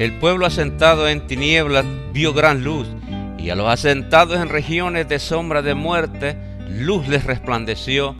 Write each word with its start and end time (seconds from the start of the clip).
El 0.00 0.14
pueblo 0.14 0.46
asentado 0.46 1.10
en 1.10 1.26
tinieblas 1.26 1.84
vio 2.14 2.32
gran 2.32 2.64
luz, 2.64 2.88
y 3.36 3.50
a 3.50 3.54
los 3.54 3.68
asentados 3.68 4.40
en 4.40 4.48
regiones 4.48 5.06
de 5.10 5.18
sombra 5.18 5.60
de 5.60 5.74
muerte, 5.74 6.38
luz 6.70 7.06
les 7.06 7.22
resplandeció. 7.24 8.16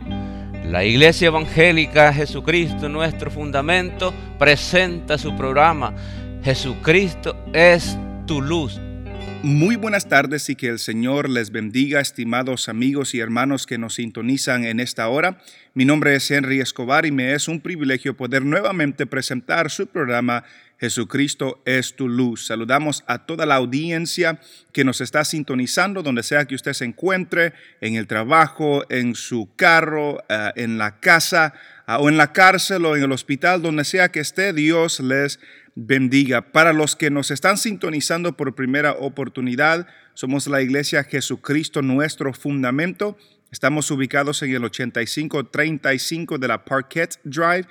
La 0.63 0.83
Iglesia 0.85 1.29
Evangélica 1.29 2.13
Jesucristo, 2.13 2.87
nuestro 2.87 3.31
fundamento, 3.31 4.13
presenta 4.37 5.17
su 5.17 5.35
programa. 5.35 5.95
Jesucristo 6.43 7.35
es 7.51 7.97
tu 8.27 8.43
luz. 8.43 8.79
Muy 9.41 9.75
buenas 9.75 10.07
tardes 10.07 10.51
y 10.51 10.55
que 10.55 10.67
el 10.67 10.77
Señor 10.77 11.27
les 11.27 11.49
bendiga, 11.49 11.99
estimados 11.99 12.69
amigos 12.69 13.15
y 13.15 13.21
hermanos 13.21 13.65
que 13.65 13.79
nos 13.79 13.95
sintonizan 13.95 14.65
en 14.65 14.79
esta 14.79 15.07
hora. 15.07 15.39
Mi 15.73 15.83
nombre 15.83 16.15
es 16.15 16.29
Henry 16.29 16.59
Escobar 16.59 17.07
y 17.07 17.11
me 17.11 17.33
es 17.33 17.47
un 17.47 17.59
privilegio 17.59 18.15
poder 18.15 18.45
nuevamente 18.45 19.07
presentar 19.07 19.71
su 19.71 19.87
programa 19.87 20.43
Jesucristo 20.81 21.61
es 21.63 21.95
tu 21.95 22.09
luz. 22.09 22.47
Saludamos 22.47 23.03
a 23.05 23.27
toda 23.27 23.45
la 23.45 23.53
audiencia 23.53 24.39
que 24.73 24.83
nos 24.83 24.99
está 24.99 25.23
sintonizando, 25.23 26.01
donde 26.01 26.23
sea 26.23 26.45
que 26.45 26.55
usted 26.55 26.73
se 26.73 26.85
encuentre, 26.85 27.53
en 27.81 27.93
el 27.93 28.07
trabajo, 28.07 28.83
en 28.89 29.13
su 29.13 29.47
carro, 29.55 30.23
eh, 30.27 30.51
en 30.55 30.79
la 30.79 30.99
casa, 30.99 31.53
ah, 31.85 31.99
o 31.99 32.09
en 32.09 32.17
la 32.17 32.33
cárcel 32.33 32.83
o 32.85 32.95
en 32.95 33.03
el 33.03 33.11
hospital, 33.11 33.61
donde 33.61 33.83
sea 33.83 34.09
que 34.09 34.21
esté, 34.21 34.53
Dios 34.53 34.99
les 35.01 35.39
bendiga. 35.75 36.51
Para 36.51 36.73
los 36.73 36.95
que 36.95 37.11
nos 37.11 37.29
están 37.29 37.59
sintonizando 37.59 38.35
por 38.35 38.55
primera 38.55 38.93
oportunidad, 38.93 39.85
somos 40.15 40.47
la 40.47 40.63
iglesia 40.63 41.03
Jesucristo, 41.03 41.83
nuestro 41.83 42.33
fundamento. 42.33 43.19
Estamos 43.51 43.91
ubicados 43.91 44.41
en 44.41 44.55
el 44.55 44.63
8535 44.63 46.39
de 46.39 46.47
la 46.47 46.65
Parquet 46.65 47.19
Drive 47.23 47.67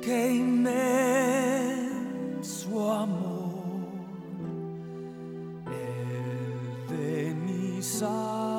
qué 0.00 0.34
inmenso 0.34 1.13
ya 8.02 8.53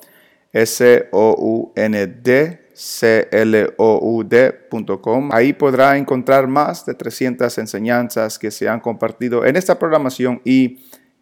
S-O-U-N-D. 0.53 2.69
C-L-O-U-D.com. 2.79 5.29
Ahí 5.33 5.51
podrá 5.51 5.97
encontrar 5.97 6.47
más 6.47 6.85
de 6.85 6.93
300 6.93 7.57
enseñanzas 7.57 8.39
que 8.39 8.51
se 8.51 8.69
han 8.69 8.79
compartido 8.79 9.45
en 9.45 9.57
esta 9.57 9.77
programación 9.77 10.41
y 10.45 10.79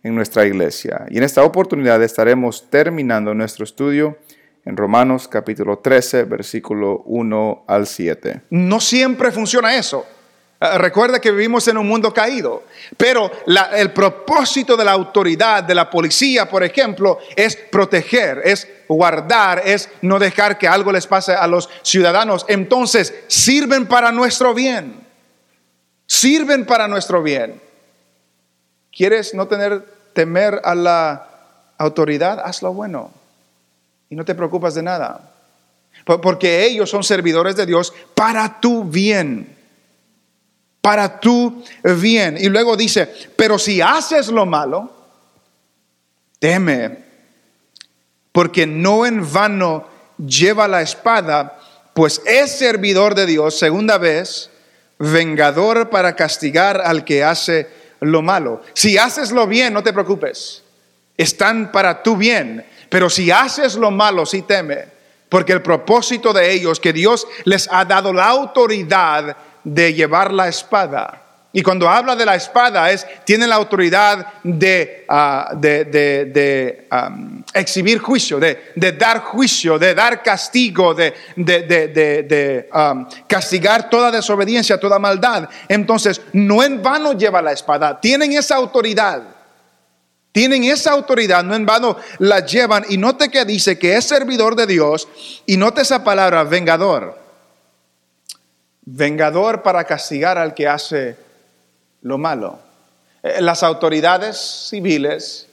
en 0.07 0.15
nuestra 0.15 0.45
iglesia. 0.45 1.05
Y 1.09 1.17
en 1.17 1.23
esta 1.23 1.43
oportunidad 1.43 2.01
estaremos 2.01 2.69
terminando 2.69 3.33
nuestro 3.33 3.63
estudio 3.63 4.17
en 4.65 4.75
Romanos 4.75 5.27
capítulo 5.27 5.79
13, 5.79 6.23
versículo 6.23 7.03
1 7.05 7.65
al 7.67 7.87
7. 7.87 8.41
No 8.49 8.79
siempre 8.79 9.31
funciona 9.31 9.75
eso. 9.75 10.05
Eh, 10.59 10.77
recuerda 10.77 11.19
que 11.19 11.31
vivimos 11.31 11.67
en 11.67 11.77
un 11.77 11.87
mundo 11.87 12.13
caído, 12.13 12.63
pero 12.97 13.31
el 13.75 13.91
propósito 13.91 14.75
de 14.75 14.83
la 14.83 14.91
autoridad, 14.91 15.63
de 15.63 15.75
la 15.75 15.89
policía, 15.89 16.49
por 16.49 16.63
ejemplo, 16.63 17.19
es 17.35 17.55
proteger, 17.55 18.41
es 18.43 18.67
guardar, 18.87 19.61
es 19.63 19.89
no 20.01 20.17
dejar 20.17 20.57
que 20.57 20.67
algo 20.67 20.91
les 20.91 21.05
pase 21.05 21.33
a 21.33 21.45
los 21.47 21.69
ciudadanos. 21.83 22.45
Entonces, 22.49 23.13
sirven 23.27 23.87
para 23.87 24.11
nuestro 24.11 24.53
bien. 24.53 25.05
Sirven 26.07 26.65
para 26.65 26.87
nuestro 26.87 27.21
bien. 27.21 27.61
¿Quieres 28.91 29.35
no 29.35 29.47
tener 29.47 29.96
temer 30.17 30.59
a 30.63 30.73
la 30.73 31.27
autoridad? 31.77 32.39
Haz 32.43 32.63
lo 32.63 32.73
bueno. 32.73 33.11
y 34.09 34.15
no 34.15 34.25
te 34.25 34.33
preocupas 34.33 34.73
de 34.73 34.81
nada. 34.81 35.31
Por- 36.05 36.21
Porque 36.21 36.65
ellos 36.65 36.89
son 36.89 37.03
servidores 37.03 37.55
de 37.55 37.65
Dios 37.67 37.93
para 38.15 38.59
tu 38.59 38.83
bien. 38.85 39.55
Para 40.81 41.19
tu 41.19 41.61
bien. 41.83 42.37
Y 42.39 42.47
luego 42.49 42.75
dice, 42.75 43.05
pero 43.35 43.59
si 43.59 43.79
haces 43.81 44.29
lo 44.29 44.45
malo, 44.47 44.89
teme, 46.39 47.03
porque 48.31 48.65
no 48.65 49.05
en 49.05 49.29
vano 49.31 49.85
lleva 50.17 50.67
la 50.67 50.81
espada, 50.81 51.59
pues 51.93 52.21
es 52.25 52.57
servidor 52.57 53.13
de 53.13 53.25
Dios, 53.25 53.59
segunda 53.59 53.97
vez, 53.97 54.49
vengador 54.99 55.89
para 55.89 56.15
castigar 56.15 56.79
al 56.81 57.03
que 57.03 57.23
hace 57.23 57.67
lo 58.01 58.21
malo. 58.21 58.61
Si 58.73 58.97
haces 58.97 59.31
lo 59.31 59.47
bien, 59.47 59.73
no 59.73 59.83
te 59.83 59.93
preocupes, 59.93 60.63
están 61.15 61.71
para 61.71 62.03
tu 62.03 62.15
bien, 62.15 62.65
pero 62.89 63.09
si 63.09 63.31
haces 63.31 63.75
lo 63.75 63.91
malo, 63.91 64.25
sí 64.25 64.43
teme, 64.43 64.85
porque 65.29 65.53
el 65.53 65.61
propósito 65.61 66.31
de 66.33 66.51
ellos, 66.51 66.79
que 66.79 66.93
Dios 66.93 67.27
les 67.43 67.67
ha 67.71 67.83
dado 67.85 68.13
la 68.13 68.27
autoridad 68.27 69.35
de 69.63 69.93
llevar 69.93 70.31
la 70.31 70.47
espada. 70.47 71.26
Y 71.57 71.63
cuando 71.63 71.89
habla 71.89 72.15
de 72.15 72.23
la 72.23 72.35
espada 72.35 72.91
es, 72.91 73.03
tienen 73.25 73.49
la 73.49 73.55
autoridad 73.55 74.27
de, 74.43 75.05
ah, 75.09 75.53
de, 75.55 75.85
de- 75.85 76.87
exhibir 77.51 77.97
juicio, 77.97 78.39
de, 78.39 78.75
dar 78.91 79.21
juicio, 79.21 79.79
de 79.79 79.95
dar 79.95 80.21
castigo, 80.21 80.93
de, 80.93 81.15
castigar 83.25 83.89
toda 83.89 84.11
desobediencia, 84.11 84.79
toda 84.79 84.99
maldad. 84.99 85.49
Entonces, 85.67 86.21
no 86.31 86.61
en 86.61 86.83
vano 86.83 87.13
lleva 87.13 87.41
la 87.41 87.53
espada, 87.53 87.99
tienen 87.99 88.33
esa 88.33 88.55
autoridad. 88.55 89.23
Tienen 90.31 90.63
esa 90.63 90.91
autoridad, 90.91 91.43
no 91.43 91.55
en 91.55 91.65
vano 91.65 91.97
la 92.19 92.45
llevan. 92.45 92.85
Y 92.87 92.99
note 92.99 93.29
que 93.29 93.45
dice 93.45 93.79
que 93.79 93.95
es 93.95 94.05
servidor 94.05 94.55
de 94.55 94.67
Dios. 94.67 95.07
Y 95.47 95.57
note 95.57 95.81
esa 95.81 96.03
palabra, 96.03 96.43
vengador. 96.43 97.19
Vengador 98.85 99.63
para 99.63 99.85
castigar 99.85 100.37
al 100.37 100.53
que 100.53 100.67
hace 100.67 101.26
lo 102.01 102.17
malo. 102.17 102.59
Eh, 103.23 103.41
Las 103.41 103.63
autoridades 103.63 104.37
civiles 104.69 105.47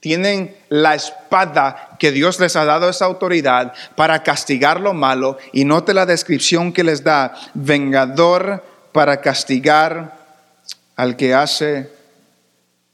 tienen 0.00 0.56
la 0.68 0.94
espada 0.94 1.96
que 1.98 2.12
Dios 2.12 2.38
les 2.38 2.54
ha 2.56 2.64
dado 2.64 2.88
esa 2.88 3.06
autoridad 3.06 3.72
para 3.96 4.22
castigar 4.22 4.80
lo 4.80 4.94
malo. 4.94 5.38
Y 5.52 5.64
note 5.64 5.94
la 5.94 6.06
descripción 6.06 6.72
que 6.72 6.84
les 6.84 7.02
da, 7.02 7.34
vengador 7.54 8.62
para 8.92 9.20
castigar 9.20 10.16
al 10.96 11.16
que 11.16 11.34
hace 11.34 11.90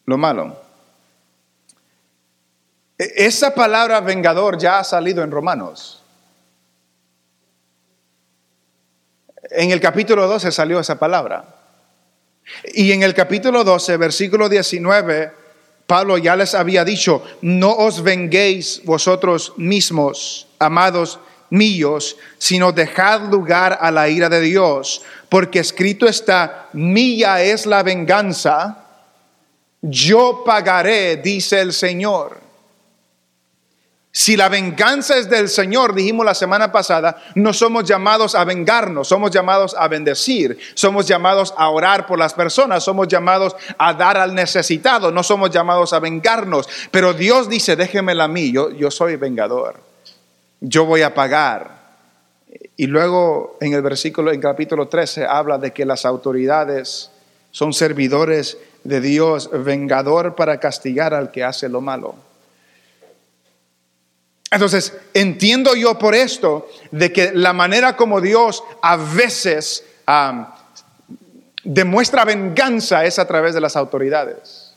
lo 0.07 0.17
malo. 0.19 0.57
E- 2.99 3.27
Esa 3.27 3.55
palabra 3.55 4.01
vengador 4.01 4.59
ya 4.59 4.79
ha 4.79 4.85
salido 4.85 5.23
en 5.23 5.31
Romanos. 5.31 6.03
En 9.51 9.71
el 9.71 9.81
capítulo 9.81 10.27
12 10.29 10.51
salió 10.51 10.81
esa 10.81 10.99
palabra. 10.99 11.45
Y 12.75 12.93
en 12.93 13.03
el 13.03 13.15
capítulo 13.15 13.65
12, 13.65 13.97
versículo 13.97 14.49
19, 14.49 15.33
Pablo 15.87 16.19
ya 16.19 16.37
les 16.37 16.55
había 16.55 16.85
dicho, 16.85 17.23
no 17.43 17.71
os 17.71 18.03
venguéis 18.03 18.83
vosotros 18.85 19.53
mismos, 19.57 20.47
amados 20.59 21.19
míos, 21.51 22.17
sino 22.39 22.73
dejad 22.73 23.31
lugar 23.31 23.79
a 23.81 23.91
la 23.91 24.09
ira 24.09 24.29
de 24.29 24.41
Dios, 24.41 25.03
porque 25.29 25.59
escrito 25.59 26.07
está, 26.07 26.69
mía 26.73 27.43
es 27.43 27.67
la 27.67 27.83
venganza, 27.83 28.87
yo 29.83 30.43
pagaré, 30.47 31.17
dice 31.17 31.61
el 31.61 31.73
Señor. 31.73 32.42
Si 34.15 34.37
la 34.37 34.51
venganza 34.51 35.17
es 35.17 35.31
del 35.31 35.49
Señor, 35.49 35.95
dijimos 35.95 36.27
la 36.27 36.35
semana 36.35 36.71
pasada, 36.71 37.17
no 37.35 37.55
somos 37.55 37.85
llamados 37.85 38.35
a 38.35 38.45
vengarnos, 38.45 39.09
somos 39.09 39.31
llamados 39.31 39.75
a 39.75 39.89
bendecir, 39.89 40.59
somos 40.75 41.07
llamados 41.09 41.55
a 41.57 41.71
orar 41.71 42.07
por 42.07 42.19
las 42.19 42.35
personas, 42.35 42.85
somos 42.85 43.09
llamados 43.09 43.57
a 43.79 43.95
dar 43.95 44.19
al 44.19 44.35
necesitado, 44.35 45.11
no 45.11 45.23
somos 45.23 45.51
llamados 45.51 45.95
a 45.95 45.99
vengarnos. 45.99 46.69
Pero 46.91 47.15
Dios 47.15 47.49
dice, 47.49 47.75
déjemela 47.75 48.25
a 48.25 48.29
mí, 48.29 48.53
yo, 48.53 48.71
yo 48.71 48.91
soy 48.91 49.17
vengador, 49.17 49.81
yo 50.61 50.85
voy 50.85 51.01
a 51.01 51.15
pagar. 51.15 51.81
Y 52.77 52.89
luego 52.89 53.57
en 53.63 53.73
el 53.73 53.81
versículo, 53.81 54.31
en 54.31 54.43
capítulo 54.43 54.89
13, 54.89 55.25
habla 55.25 55.57
de 55.57 55.73
que 55.73 55.87
las 55.87 56.05
autoridades 56.05 57.11
son 57.51 57.73
servidores 57.73 58.59
de 58.85 59.01
Dios, 59.01 59.49
vengador 59.51 60.35
para 60.35 60.61
castigar 60.61 61.15
al 61.15 61.31
que 61.31 61.45
hace 61.45 61.71
lo 61.71 61.81
malo. 61.81 62.32
Entonces, 64.53 64.93
entiendo 65.15 65.75
yo 65.75 65.99
por 65.99 66.15
esto 66.15 66.69
de 66.91 67.11
que 67.11 67.33
la 67.33 67.55
manera 67.55 67.97
como 67.97 68.21
Dios 68.21 68.63
a 68.83 68.99
veces 68.99 69.83
demuestra 71.65 72.27
venganza 72.27 73.07
es 73.07 73.19
a 73.19 73.27
través 73.27 73.55
de 73.55 73.63
las 73.63 73.77
autoridades 73.77 74.75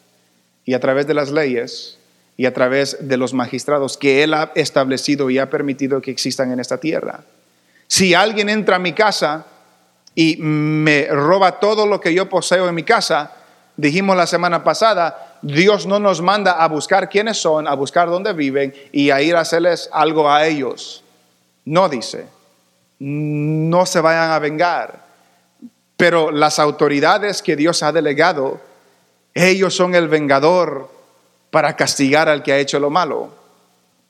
y 0.64 0.76
a 0.76 0.80
través 0.80 1.08
de 1.08 1.14
las 1.14 1.30
leyes 1.30 1.98
y 2.38 2.46
a 2.46 2.54
través 2.54 2.98
de 3.02 3.18
los 3.18 3.34
magistrados 3.34 3.98
que 3.98 4.24
Él 4.24 4.34
ha 4.34 4.54
establecido 4.56 5.30
y 5.30 5.40
ha 5.40 5.50
permitido 5.50 6.02
que 6.02 6.12
existan 6.12 6.54
en 6.54 6.62
esta 6.62 6.78
tierra. 6.78 7.26
Si 7.88 8.14
alguien 8.14 8.48
entra 8.48 8.78
a 8.78 8.80
mi 8.80 8.94
casa 8.94 9.46
y 10.16 10.38
me 10.38 11.08
roba 11.08 11.60
todo 11.60 11.86
lo 11.86 12.00
que 12.00 12.14
yo 12.14 12.30
poseo 12.30 12.70
en 12.70 12.76
mi 12.76 12.84
casa, 12.84 13.34
dijimos 13.76 14.16
la 14.16 14.26
semana 14.26 14.64
pasada, 14.64 15.25
Dios 15.46 15.86
no 15.86 16.00
nos 16.00 16.24
manda 16.24 16.54
a 16.54 16.68
buscar 16.68 17.08
quiénes 17.08 17.38
son, 17.38 17.68
a 17.68 17.76
buscar 17.76 18.10
dónde 18.10 18.34
viven 18.34 18.74
y 18.92 19.12
a 19.12 19.22
ir 19.22 19.36
a 19.36 19.42
hacerles 19.42 19.88
algo 19.94 20.28
a 20.28 20.48
ellos. 20.48 21.04
No 21.66 21.88
dice, 21.88 22.26
no 22.98 23.86
se 23.86 24.02
vayan 24.02 24.32
a 24.32 24.40
vengar. 24.40 25.06
Pero 25.98 26.32
las 26.32 26.58
autoridades 26.58 27.44
que 27.44 27.56
Dios 27.56 27.84
ha 27.84 27.92
delegado, 27.92 28.60
ellos 29.36 29.76
son 29.76 29.94
el 29.94 30.08
vengador 30.08 30.90
para 31.52 31.76
castigar 31.76 32.28
al 32.28 32.42
que 32.42 32.52
ha 32.52 32.58
hecho 32.58 32.80
lo 32.80 32.90
malo. 32.90 33.30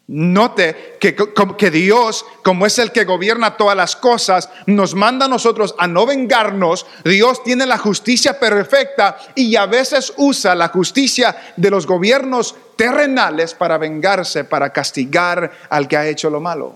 Note 0.08 0.98
que, 1.00 1.72
Dios, 1.72 2.26
como 2.44 2.68
es 2.68 2.78
el 2.78 2.92
que 2.92 3.06
gobierna 3.06 3.58
todas 3.58 3.76
las 3.76 3.96
cosas, 3.96 4.50
nos 4.68 4.94
manda 4.94 5.26
a 5.26 5.30
nosotros 5.30 5.74
a 5.80 5.88
no 5.88 6.06
vengarnos. 6.06 6.86
Dios 7.04 7.44
tiene 7.44 7.66
la 7.66 7.80
justicia 7.80 8.40
perfecta 8.40 9.18
y 9.34 9.56
a 9.56 9.66
veces 9.66 10.14
usa 10.18 10.54
la 10.54 10.68
justicia 10.68 11.36
de 11.56 11.72
los 11.72 11.88
gobiernos 11.88 12.54
terrenales 12.76 13.56
para 13.56 13.80
vengarse, 13.80 14.44
para 14.44 14.72
castigar 14.72 15.52
al 15.70 15.88
que 15.88 15.98
ha 15.98 16.08
hecho 16.08 16.30
lo 16.30 16.40
malo. 16.40 16.76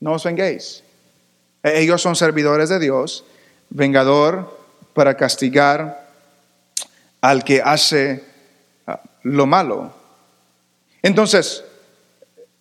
No 0.00 0.14
os 0.14 0.24
venguéis. 0.24 0.82
Ellos 1.62 2.02
son 2.02 2.16
servidores 2.16 2.68
de 2.68 2.80
Dios, 2.80 3.24
vengador 3.70 4.58
para 4.92 5.16
castigar 5.16 6.08
al 7.20 7.44
que 7.44 7.62
hace 7.62 8.24
lo 9.22 9.46
malo. 9.46 9.92
Entonces, 11.02 11.62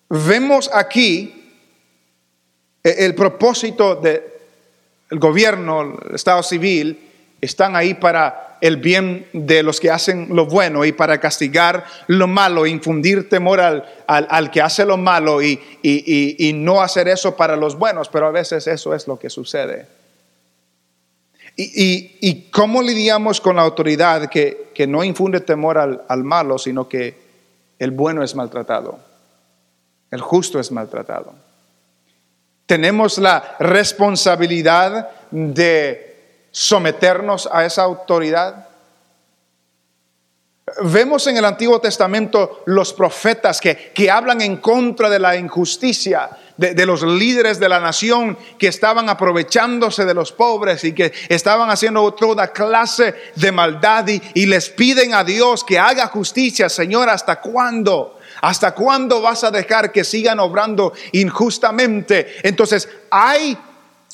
vemos 0.09 0.69
aquí 0.73 1.33
el 2.83 3.15
propósito 3.15 3.95
del 3.95 4.21
gobierno, 5.11 5.97
el 6.07 6.15
Estado 6.15 6.43
civil, 6.43 6.99
están 7.41 7.75
ahí 7.75 7.93
para 7.93 8.57
el 8.61 8.77
bien 8.77 9.27
de 9.33 9.61
los 9.63 9.79
que 9.79 9.91
hacen 9.91 10.27
lo 10.31 10.45
bueno 10.45 10.83
y 10.85 10.91
para 10.91 11.19
castigar 11.19 11.85
lo 12.07 12.27
malo, 12.27 12.65
infundir 12.65 13.29
temor 13.29 13.59
al, 13.59 13.85
al, 14.07 14.51
que 14.51 14.61
hace 14.61 14.85
lo 14.85 14.97
malo 14.97 15.41
y, 15.41 15.59
y, 15.81 16.37
y, 16.39 16.49
y 16.49 16.53
no 16.53 16.81
hacer 16.81 17.07
eso 17.07 17.35
para 17.35 17.55
los 17.55 17.77
buenos, 17.77 18.09
pero 18.09 18.27
a 18.27 18.31
veces 18.31 18.65
eso 18.67 18.93
es 18.95 19.07
lo 19.07 19.19
que 19.19 19.29
sucede. 19.29 19.87
Y, 21.55 22.17
y, 22.21 22.49
cómo 22.51 22.83
lidiamos 22.83 23.41
con 23.41 23.55
la 23.55 23.63
autoridad 23.63 24.29
que, 24.29 24.69
que 24.75 24.85
no 24.85 25.03
infunde 25.03 25.39
temor 25.39 25.79
al, 25.79 26.03
al, 26.07 26.23
malo, 26.23 26.59
sino 26.59 26.87
que 26.87 27.17
el 27.79 27.89
bueno 27.89 28.23
es 28.23 28.35
maltratado, 28.35 28.99
el 30.11 30.21
justo 30.21 30.59
es 30.59 30.71
maltratado. 30.71 31.33
Tenemos 32.65 33.17
la 33.17 33.55
responsabilidad 33.59 35.09
de 35.31 36.43
someternos 36.51 37.47
a 37.51 37.65
esa 37.65 37.83
autoridad. 37.83 38.67
Vemos 40.81 41.25
en 41.27 41.37
el 41.37 41.45
Antiguo 41.45 41.79
Testamento 41.79 42.63
los 42.65 42.91
profetas 42.91 43.61
que, 43.61 43.91
que 43.93 44.11
hablan 44.11 44.41
en 44.41 44.57
contra 44.57 45.09
de 45.09 45.17
la 45.17 45.37
injusticia, 45.37 46.29
de, 46.57 46.73
de, 46.73 46.85
los 46.85 47.03
líderes 47.03 47.57
de 47.57 47.69
la 47.69 47.79
nación 47.79 48.37
que 48.57 48.67
estaban 48.67 49.07
aprovechándose 49.07 50.03
de 50.03 50.13
los 50.13 50.33
pobres 50.33 50.83
y 50.83 50.93
que 50.93 51.13
estaban 51.29 51.69
haciendo 51.69 52.13
toda 52.15 52.51
clase 52.51 53.15
de 53.35 53.51
maldad 53.53 54.07
y, 54.09 54.21
y 54.33 54.45
les 54.45 54.69
piden 54.69 55.13
a 55.13 55.23
Dios 55.23 55.63
que 55.63 55.79
haga 55.79 56.07
justicia. 56.07 56.67
Señor, 56.67 57.09
¿hasta 57.09 57.39
cuándo? 57.39 58.16
¿Hasta 58.41 58.73
cuándo 58.73 59.21
vas 59.21 59.43
a 59.43 59.51
dejar 59.51 59.91
que 59.91 60.03
sigan 60.03 60.39
obrando 60.39 60.93
injustamente? 61.11 62.35
Entonces, 62.43 62.87
hay 63.09 63.57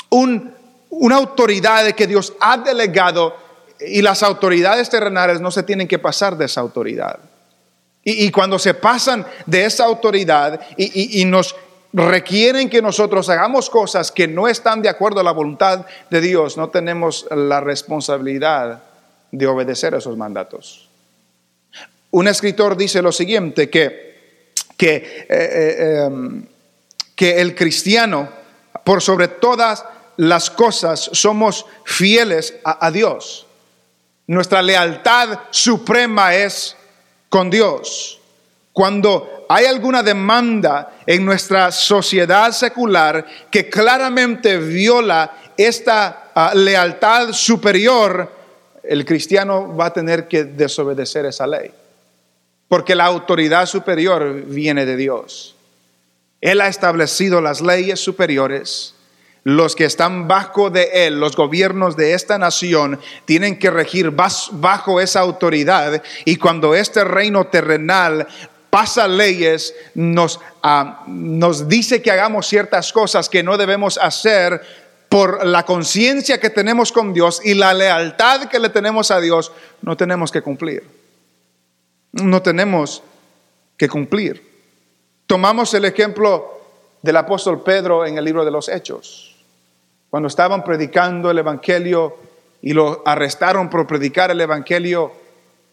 un, 0.10 0.54
una 0.90 1.16
autoridad 1.16 1.92
que 1.92 2.08
Dios 2.08 2.34
ha 2.40 2.58
delegado 2.58 3.36
y 3.80 4.02
las 4.02 4.24
autoridades 4.24 4.90
terrenales 4.90 5.42
no 5.42 5.52
se 5.52 5.64
tienen 5.64 5.88
que 5.88 6.00
pasar 6.00 6.38
de 6.38 6.46
esa 6.46 6.62
autoridad. 6.62 7.20
Y, 8.06 8.30
cuando 8.32 8.60
se 8.60 8.74
pasan 8.74 9.26
de 9.46 9.64
esa 9.66 9.86
autoridad 9.86 10.60
y, 10.76 10.86
y- 11.20 11.22
y 11.22 11.26
nos 11.26 11.56
requieren 11.94 12.70
que 12.70 12.82
nosotros 12.82 13.30
hagamos 13.30 13.70
cosas 13.70 14.12
que 14.12 14.28
no 14.28 14.48
están 14.50 14.82
de 14.82 14.90
acuerdo 14.90 15.22
a 15.22 15.24
la 15.24 15.32
voluntad 15.32 15.86
de 16.10 16.20
Dios, 16.20 16.58
no 16.58 16.70
tenemos 16.70 17.26
la 17.32 17.62
responsabilidad 17.62 18.84
de 19.32 19.48
obedecer 19.48 19.94
esos 19.94 20.18
mandatos. 20.18 20.90
Un 22.12 22.28
escritor 22.28 22.76
dice 22.76 23.02
lo 23.02 23.12
siguiente, 23.12 23.70
que, 23.70 24.13
que, 24.84 24.96
eh, 24.98 25.26
eh, 25.30 26.04
em, 26.08 26.46
que 27.16 27.40
el 27.40 27.56
cristiano, 27.56 28.28
por 28.84 29.02
sobre 29.02 29.30
todas 29.30 29.86
las 30.18 30.50
cosas, 30.50 31.10
somos 31.14 31.66
fieles 31.86 32.56
a, 32.66 32.92
Dios. 32.92 33.48
Nuestra 34.28 34.62
lealtad 34.62 35.40
suprema 35.52 36.36
es 36.36 36.76
con 37.30 37.50
Dios. 37.50 38.20
Cuando 38.74 39.46
hay 39.48 39.68
alguna 39.68 40.04
demanda 40.04 40.98
en 41.08 41.24
nuestra 41.24 41.72
sociedad 41.72 42.52
secular 42.52 43.26
que 43.50 43.70
claramente 43.70 44.58
viola 44.58 45.54
esta 45.56 46.32
ah, 46.36 46.52
lealtad 46.54 47.32
superior, 47.32 48.30
el 48.84 49.06
cristiano 49.06 49.74
va 49.78 49.86
a 49.86 49.94
tener 49.94 50.28
que 50.28 50.44
desobedecer 50.44 51.26
esa 51.26 51.48
ley. 51.48 51.72
Porque 52.74 52.96
la 52.96 53.06
autoridad 53.06 53.68
superior 53.68 54.46
viene 54.48 54.88
de 54.88 54.98
Dios. 54.98 55.56
Él 56.42 56.60
ha 56.60 56.68
establecido 56.68 57.40
las 57.40 57.62
leyes 57.62 58.00
superiores. 58.00 58.96
Los 59.44 59.76
que 59.76 59.86
están 59.86 60.28
bajo 60.28 60.72
de 60.72 61.06
Él, 61.06 61.20
los 61.20 61.36
gobiernos 61.36 61.96
de 61.96 62.16
esta 62.16 62.40
nación, 62.40 63.00
tienen 63.26 63.60
que 63.60 63.70
regir 63.70 64.10
bajo 64.10 65.00
esa 65.00 65.20
autoridad. 65.20 66.02
Y 66.26 66.38
cuando 66.38 66.74
este 66.74 67.04
reino 67.04 67.46
terrenal 67.46 68.26
pasa 68.72 69.08
leyes, 69.08 69.76
nos, 69.94 70.40
ah, 70.64 71.04
nos 71.06 71.68
dice 71.68 72.02
que 72.02 72.10
hagamos 72.10 72.48
ciertas 72.48 72.92
cosas 72.92 73.30
que 73.30 73.44
no 73.44 73.56
debemos 73.56 74.00
hacer 74.00 74.60
por 75.10 75.46
la 75.46 75.64
conciencia 75.64 76.40
que 76.40 76.50
tenemos 76.50 76.92
con 76.92 77.14
Dios 77.14 77.40
y 77.44 77.54
la 77.54 77.72
lealtad 77.76 78.46
que 78.46 78.58
le 78.58 78.70
tenemos 78.70 79.12
a 79.12 79.20
Dios, 79.20 79.52
no 79.84 79.96
tenemos 79.96 80.32
que 80.32 80.42
cumplir. 80.42 81.03
No 82.14 82.42
tenemos 82.42 83.04
que 83.78 83.90
cumplir. 83.90 84.52
Tomamos 85.28 85.74
el 85.74 85.86
ejemplo 85.86 86.62
del 87.02 87.18
apóstol 87.18 87.64
Pedro 87.64 88.06
en 88.06 88.18
el 88.18 88.26
libro 88.26 88.46
de 88.46 88.52
los 88.52 88.70
Hechos. 88.70 89.36
Cuando 90.10 90.28
estaban 90.28 90.64
predicando 90.64 91.32
el 91.32 91.40
Evangelio 91.40 92.16
y 92.62 92.74
lo 92.74 93.02
arrestaron 93.06 93.70
por 93.70 93.88
predicar 93.88 94.30
el 94.32 94.40
Evangelio 94.40 95.12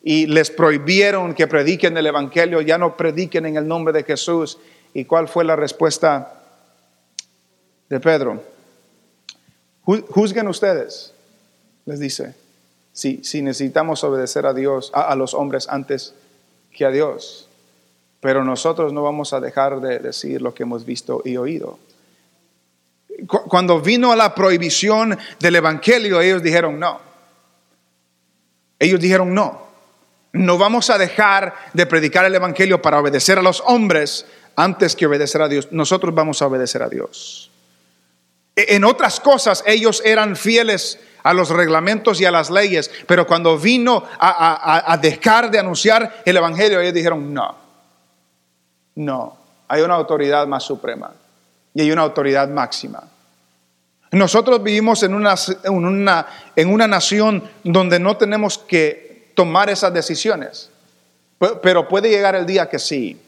y 0.02 0.26
les 0.26 0.50
prohibieron 0.50 1.34
que 1.34 1.46
prediquen 1.46 1.96
el 1.98 2.06
Evangelio, 2.06 2.62
ya 2.62 2.78
no 2.78 2.96
prediquen 2.96 3.44
en 3.44 3.56
el 3.56 3.68
nombre 3.68 3.92
de 3.92 4.02
Jesús. 4.02 4.58
¿Y 4.94 5.04
cuál 5.04 5.28
fue 5.28 5.44
la 5.44 5.56
respuesta 5.56 6.42
de 7.90 8.00
Pedro? 8.00 8.42
Ju- 9.84 10.06
Juzguen 10.08 10.48
ustedes, 10.48 11.12
les 11.84 12.00
dice, 12.00 12.34
si, 12.92 13.22
si 13.22 13.42
necesitamos 13.42 14.02
obedecer 14.04 14.46
a 14.46 14.54
Dios, 14.54 14.90
a, 14.94 15.02
a 15.02 15.14
los 15.16 15.34
hombres 15.34 15.68
antes 15.68 16.14
que 16.72 16.84
a 16.84 16.90
Dios. 16.90 17.48
Pero 18.20 18.44
nosotros 18.44 18.92
no 18.92 19.02
vamos 19.02 19.32
a 19.32 19.40
dejar 19.40 19.80
de 19.80 19.98
decir 19.98 20.42
lo 20.42 20.52
que 20.54 20.62
hemos 20.64 20.84
visto 20.84 21.22
y 21.24 21.36
oído. 21.36 21.78
Cu- 23.26 23.44
Cuando 23.48 23.80
vino 23.80 24.14
la 24.14 24.34
prohibición 24.34 25.18
del 25.38 25.56
Evangelio, 25.56 26.20
ellos 26.20 26.42
dijeron 26.42 26.78
no. 26.78 27.00
Ellos 28.78 29.00
dijeron 29.00 29.34
no. 29.34 29.68
No 30.32 30.58
vamos 30.58 30.90
a 30.90 30.98
dejar 30.98 31.54
de 31.72 31.86
predicar 31.86 32.24
el 32.24 32.34
Evangelio 32.34 32.80
para 32.80 33.00
obedecer 33.00 33.38
a 33.38 33.42
los 33.42 33.62
hombres 33.66 34.26
antes 34.54 34.94
que 34.94 35.06
obedecer 35.06 35.42
a 35.42 35.48
Dios. 35.48 35.68
Nosotros 35.72 36.14
vamos 36.14 36.40
a 36.40 36.46
obedecer 36.46 36.82
a 36.82 36.88
Dios. 36.88 37.49
En 38.68 38.84
otras 38.84 39.20
cosas 39.20 39.62
ellos 39.66 40.02
eran 40.04 40.36
fieles 40.36 40.98
a 41.22 41.34
los 41.34 41.50
reglamentos 41.50 42.20
y 42.20 42.24
a 42.24 42.30
las 42.30 42.50
leyes, 42.50 42.90
pero 43.06 43.26
cuando 43.26 43.58
vino 43.58 44.04
a, 44.18 44.92
a- 44.92 44.96
dejar 44.96 45.50
de 45.50 45.58
anunciar 45.58 46.22
el 46.24 46.36
Evangelio, 46.36 46.80
ellos 46.80 46.94
dijeron 46.94 47.32
no. 47.34 47.54
No, 48.94 49.36
hay 49.68 49.82
una 49.82 49.94
autoridad 49.94 50.46
más 50.46 50.62
suprema 50.64 51.12
y 51.74 51.82
hay 51.82 51.92
una 51.92 52.02
autoridad 52.02 52.48
máxima. 52.48 53.02
Nosotros 54.12 54.62
vivimos 54.62 55.02
en 55.04 55.14
una, 55.14 55.34
en 55.62 55.72
una, 55.74 56.26
en 56.56 56.68
una 56.72 56.88
nación 56.88 57.48
donde 57.62 57.98
no 58.00 58.16
tenemos 58.16 58.58
que 58.58 59.30
tomar 59.36 59.70
esas 59.70 59.92
decisiones, 59.94 60.70
Pe- 61.38 61.56
pero 61.62 61.86
puede 61.86 62.08
llegar 62.10 62.34
el 62.34 62.44
día 62.46 62.68
que 62.68 62.78
sí. 62.78 63.20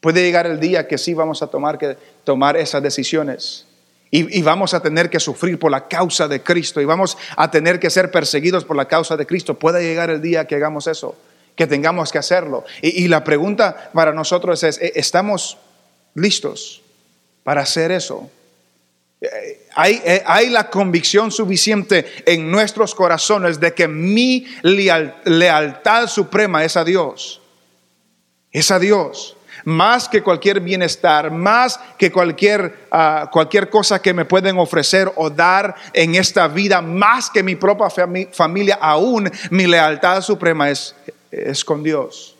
Puede 0.00 0.22
llegar 0.22 0.46
el 0.46 0.60
día 0.60 0.86
que 0.86 0.96
sí 0.96 1.12
vamos 1.12 1.42
a 1.42 1.48
tomar, 1.48 1.76
que 1.76 1.96
tomar 2.24 2.56
esas 2.56 2.80
decisiones. 2.82 3.66
Y, 4.10 4.40
vamos 4.40 4.72
a 4.72 4.80
tener 4.80 5.10
que 5.10 5.20
sufrir 5.20 5.58
por 5.58 5.70
la 5.70 5.86
causa 5.86 6.28
de 6.28 6.42
Cristo 6.42 6.80
y 6.80 6.86
vamos 6.86 7.18
a 7.36 7.50
tener 7.50 7.78
que 7.78 7.90
ser 7.90 8.10
perseguidos 8.10 8.64
por 8.64 8.74
la 8.74 8.86
causa 8.86 9.16
de 9.18 9.26
Cristo. 9.26 9.58
Puede 9.58 9.82
llegar 9.82 10.08
el 10.08 10.22
día 10.22 10.46
que 10.46 10.54
hagamos 10.54 10.86
eso, 10.86 11.14
que 11.54 11.66
tengamos 11.66 12.10
que 12.10 12.16
hacerlo. 12.18 12.64
Y, 12.80 13.06
la 13.08 13.22
pregunta 13.22 13.90
para 13.92 14.12
nosotros 14.14 14.62
es, 14.62 14.78
¿e- 14.80 14.92
¿estamos 14.94 15.58
listos 16.14 16.80
para 17.44 17.60
hacer 17.62 17.90
eso? 17.92 18.30
Eh, 19.20 19.66
Hay, 19.74 20.00
eh, 20.04 20.22
hay 20.26 20.48
la 20.48 20.70
convicción 20.70 21.30
suficiente 21.30 22.06
en 22.24 22.50
nuestros 22.50 22.94
corazones 22.94 23.60
de 23.60 23.74
que 23.74 23.86
mi 23.88 24.46
leal- 24.62 25.16
lealtad 25.24 26.06
suprema 26.08 26.64
es 26.64 26.76
a 26.76 26.84
Dios. 26.84 27.40
Es 28.50 28.70
a 28.70 28.78
Dios. 28.78 29.36
Más 29.64 30.08
que 30.08 30.22
cualquier 30.22 30.60
bienestar, 30.60 31.30
más 31.30 31.78
que 31.98 32.10
cualquier, 32.12 32.86
ah, 32.90 33.28
cualquier 33.32 33.68
cosa 33.70 34.00
que 34.00 34.14
me 34.14 34.24
pueden 34.24 34.58
ofrecer 34.58 35.10
o 35.16 35.30
dar 35.30 35.74
en 35.92 36.14
esta 36.14 36.48
vida, 36.48 36.80
más 36.80 37.30
que 37.30 37.42
mi 37.42 37.56
propia 37.56 37.86
fami- 37.86 38.30
familia, 38.32 38.78
aún 38.80 39.30
mi 39.50 39.66
lealtad 39.66 40.20
suprema 40.22 40.70
es, 40.70 40.94
es 41.30 41.64
con 41.64 41.82
Dios. 41.82 42.36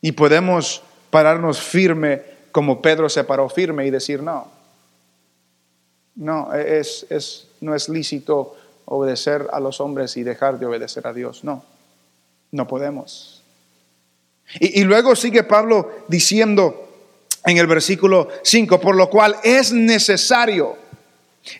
Y 0.00 0.12
podemos 0.12 0.82
pararnos 1.10 1.60
firme 1.60 2.22
como 2.52 2.80
Pedro 2.80 3.08
se 3.08 3.24
paró 3.24 3.48
firme 3.48 3.86
y 3.86 3.90
decir, 3.90 4.22
no, 4.22 4.48
no, 6.16 6.52
es, 6.54 7.06
es, 7.10 7.46
no 7.60 7.74
es 7.74 7.88
lícito 7.88 8.56
obedecer 8.86 9.46
a 9.52 9.60
los 9.60 9.80
hombres 9.80 10.16
y 10.16 10.22
dejar 10.22 10.58
de 10.58 10.66
obedecer 10.66 11.06
a 11.06 11.12
Dios. 11.12 11.44
No, 11.44 11.64
no 12.50 12.66
podemos. 12.66 13.39
Y, 14.58 14.82
luego 14.84 15.14
sigue 15.14 15.44
Pablo 15.44 16.04
diciendo 16.08 16.88
en 17.44 17.56
el 17.56 17.66
versículo 17.66 18.28
5, 18.42 18.80
por 18.80 18.96
lo 18.96 19.08
cual 19.08 19.36
es 19.44 19.72
necesario, 19.72 20.76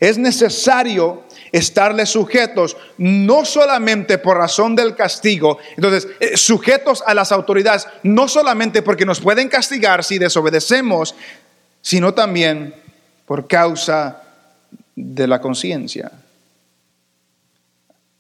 es 0.00 0.18
necesario 0.18 1.22
estarle 1.52 2.06
sujetos, 2.06 2.76
no 2.98 3.44
solamente 3.44 4.18
por 4.18 4.36
razón 4.36 4.74
del 4.74 4.94
castigo, 4.94 5.58
entonces, 5.76 6.08
eh, 6.20 6.36
sujetos 6.36 7.02
a 7.06 7.14
las 7.14 7.32
autoridades, 7.32 7.86
no 8.02 8.28
solamente 8.28 8.82
porque 8.82 9.06
nos 9.06 9.20
pueden 9.20 9.48
castigar 9.48 10.04
si 10.04 10.18
desobedecemos, 10.18 11.14
sino 11.80 12.12
también 12.12 12.74
por 13.24 13.46
causa 13.46 14.22
de 14.94 15.26
la 15.26 15.40
conciencia. 15.40 16.10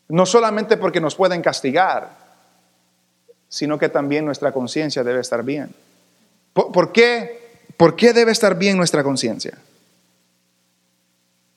No 0.08 0.26
solamente 0.26 0.76
porque 0.76 1.00
nos 1.00 1.14
pueden 1.14 1.42
castigar, 1.42 2.19
sino 3.50 3.78
que 3.78 3.88
también 3.90 4.24
nuestra 4.24 4.52
conciencia 4.52 5.04
debe 5.04 5.20
estar 5.20 5.42
bien. 5.42 5.74
¿Por, 6.54 6.92
qué, 6.92 7.58
¿Por 7.76 7.96
qué 7.96 8.12
debe 8.14 8.30
estar 8.32 8.56
bien 8.56 8.76
nuestra 8.78 9.02
conciencia? 9.02 9.58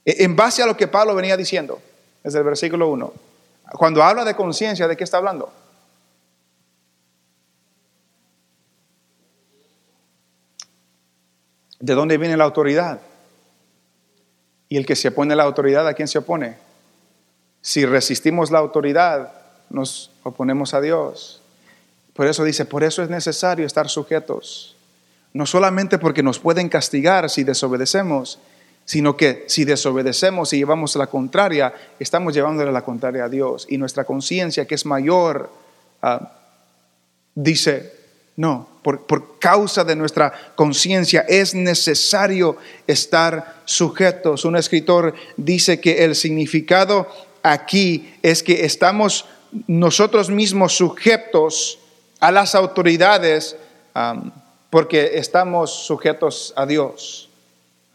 E- 0.04 0.24
En 0.26 0.36
base 0.36 0.62
a 0.64 0.66
lo 0.66 0.76
que 0.76 0.88
Pablo 0.88 1.16
venía 1.16 1.38
diciendo, 1.38 1.80
desde 2.24 2.40
el 2.40 2.44
versículo 2.46 2.90
1, 2.90 3.14
cuando 3.78 4.04
habla 4.04 4.26
de 4.26 4.36
conciencia, 4.36 4.88
¿de 4.88 4.98
qué 4.98 5.04
está 5.04 5.18
hablando? 5.18 5.54
¿De 11.80 11.94
dónde 11.94 12.18
viene 12.18 12.36
la 12.36 12.46
autoridad? 12.46 13.02
Y 14.68 14.78
el 14.78 14.86
que 14.88 14.96
se 14.96 15.10
opone 15.10 15.34
a 15.34 15.36
la 15.36 15.44
autoridad, 15.44 15.88
¿a 15.88 15.94
quién 15.94 16.08
se 16.08 16.18
opone? 16.18 16.58
Si 17.62 17.86
resistimos 17.86 18.50
la 18.50 18.58
autoridad, 18.58 19.32
nos 19.70 20.10
oponemos 20.24 20.74
a 20.74 20.82
Dios. 20.82 21.43
Por 22.14 22.28
eso 22.28 22.44
dice, 22.44 22.66
por 22.66 22.84
eso 22.84 23.02
es 23.02 23.10
necesario 23.10 23.66
estar 23.66 23.90
sujetos. 23.90 24.76
No 25.34 25.46
solamente 25.46 25.98
porque 25.98 26.22
nos 26.22 26.40
pueden 26.40 26.70
castigar 26.70 27.30
si 27.30 27.44
desobedecemos, 27.44 28.40
sino 28.86 29.18
que 29.18 29.46
si 29.48 29.66
desobedecemos 29.66 30.54
y 30.54 30.58
llevamos 30.58 30.96
la 30.96 31.08
contraria, 31.08 31.74
estamos 32.00 32.34
llevándole 32.34 32.72
la 32.72 32.84
contraria 32.84 33.26
a 33.26 33.30
Dios. 33.30 33.66
Y 33.70 33.78
nuestra 33.78 34.04
conciencia, 34.04 34.66
que 34.66 34.76
es 34.76 34.86
mayor, 34.86 35.50
ah, 36.02 36.34
dice, 37.34 37.94
no, 38.36 38.68
por, 38.84 39.06
por 39.06 39.40
causa 39.40 39.84
de 39.84 39.96
nuestra 39.96 40.34
conciencia 40.56 41.22
es 41.28 41.56
necesario 41.56 42.58
estar 42.86 43.62
sujetos. 43.66 44.46
Un 44.46 44.58
escritor 44.58 45.16
dice 45.38 45.80
que 45.80 46.04
el 46.04 46.16
significado 46.16 47.08
aquí 47.42 48.14
es 48.22 48.44
que 48.44 48.66
estamos 48.66 49.26
nosotros 49.68 50.30
mismos 50.30 50.76
sujetos 50.76 51.80
a 52.24 52.32
las 52.32 52.56
autoridades 52.56 53.56
porque 54.70 55.12
estamos 55.16 55.86
sujetos 55.86 56.54
a 56.56 56.66
Dios. 56.66 57.28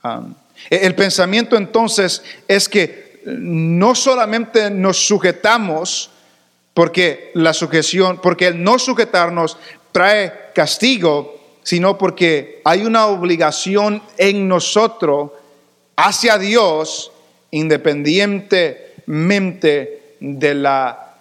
Um, 0.05 0.35
el 0.69 0.95
pensamiento 0.95 1.57
entonces 1.57 2.23
es 2.47 2.69
que 2.69 3.23
no 3.25 3.95
solamente 3.95 4.69
nos 4.71 5.07
sujetamos 5.07 6.11
porque 6.75 7.31
la 7.33 7.55
sujeción, 7.55 8.21
porque 8.21 8.49
el 8.49 8.63
no 8.63 8.79
sujetarnos 8.79 9.57
trae 9.93 10.51
castigo, 10.55 11.41
sino 11.63 11.97
porque 11.97 12.61
hay 12.67 12.85
una 12.85 13.07
obligación 13.07 14.03
en 14.19 14.47
nosotros 14.47 15.31
hacia 15.97 16.37
Dios 16.37 17.13
independientemente 17.51 20.17
de 20.21 20.55
la 20.55 21.15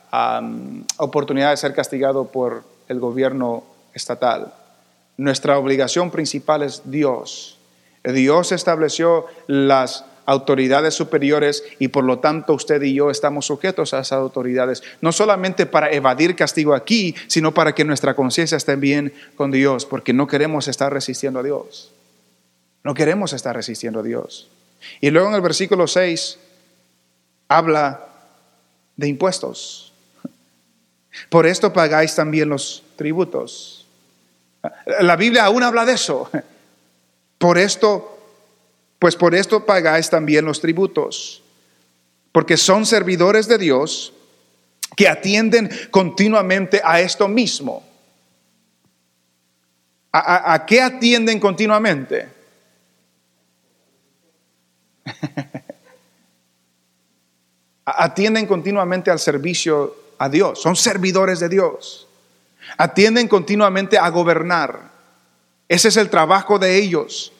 oportunidad 0.97 1.51
de 1.51 1.57
ser 1.57 1.73
castigado 1.73 2.25
por 2.25 2.75
el 2.87 2.99
gobierno 2.99 3.63
estatal. 3.93 4.53
Nuestra 5.17 5.57
obligación 5.57 6.11
principal 6.11 6.61
es 6.61 6.83
Dios. 6.85 7.57
Dios 8.03 8.51
estableció 8.51 9.25
las 9.47 10.05
autoridades 10.27 10.93
superiores 10.93 11.63
y 11.79 11.87
por 11.87 12.03
lo 12.03 12.19
tanto 12.19 12.53
usted 12.53 12.81
y 12.81 12.93
yo 12.93 13.09
estamos 13.09 13.45
sujetos 13.45 13.93
a 13.93 14.01
esas 14.01 14.19
autoridades, 14.19 14.83
no 14.99 15.13
solamente 15.13 15.65
para 15.65 15.89
evadir 15.89 16.35
castigo 16.35 16.75
aquí, 16.75 17.15
sino 17.27 17.53
para 17.53 17.73
que 17.73 17.85
nuestra 17.85 18.13
conciencia 18.13 18.57
esté 18.57 18.75
bien 18.75 19.13
con 19.35 19.51
Dios, 19.51 19.85
porque 19.85 20.11
no 20.11 20.27
queremos 20.27 20.67
estar 20.67 20.91
resistiendo 20.91 21.39
a 21.39 21.43
Dios. 21.43 21.93
No 22.83 22.93
queremos 22.93 23.33
estar 23.33 23.55
resistiendo 23.55 24.01
a 24.01 24.03
Dios. 24.03 24.49
Y 24.99 25.09
luego 25.11 25.29
en 25.29 25.35
el 25.35 25.41
versículo 25.41 25.87
6 25.87 26.39
habla 27.47 28.05
de 28.97 29.07
impuestos. 29.07 29.86
Por 31.29 31.45
esto 31.45 31.73
pagáis 31.73 32.15
también 32.15 32.49
los 32.49 32.83
tributos. 32.95 33.85
La 34.99 35.15
Biblia 35.15 35.45
aún 35.45 35.63
habla 35.63 35.85
de 35.85 35.93
eso. 35.93 36.29
Por 37.37 37.57
esto, 37.57 38.19
pues 38.99 39.15
por 39.15 39.35
esto 39.35 39.65
pagáis 39.65 40.09
también 40.09 40.45
los 40.45 40.59
tributos, 40.59 41.43
porque 42.31 42.57
son 42.57 42.85
servidores 42.85 43.47
de 43.47 43.57
Dios 43.57 44.13
que 44.95 45.07
atienden 45.07 45.69
continuamente 45.91 46.81
a 46.83 46.99
esto 47.01 47.27
mismo. 47.27 47.85
¿A, 50.11 50.65
qué 50.65 50.81
atienden 50.81 51.39
continuamente? 51.39 52.27
atienden 57.85 58.47
continuamente 58.47 59.11
al 59.11 59.19
servicio 59.19 60.06
a 60.17 60.29
Dios, 60.29 60.61
son 60.61 60.75
servidores 60.75 61.39
de 61.39 61.49
Dios. 61.49 62.07
Atienden 62.77 63.27
continuamente 63.27 63.97
a 63.97 64.09
gobernar. 64.09 64.91
Ese 65.67 65.87
es 65.87 65.97
el 65.97 66.09
trabajo 66.09 66.59
de 66.59 66.77
ellos. 66.77 67.31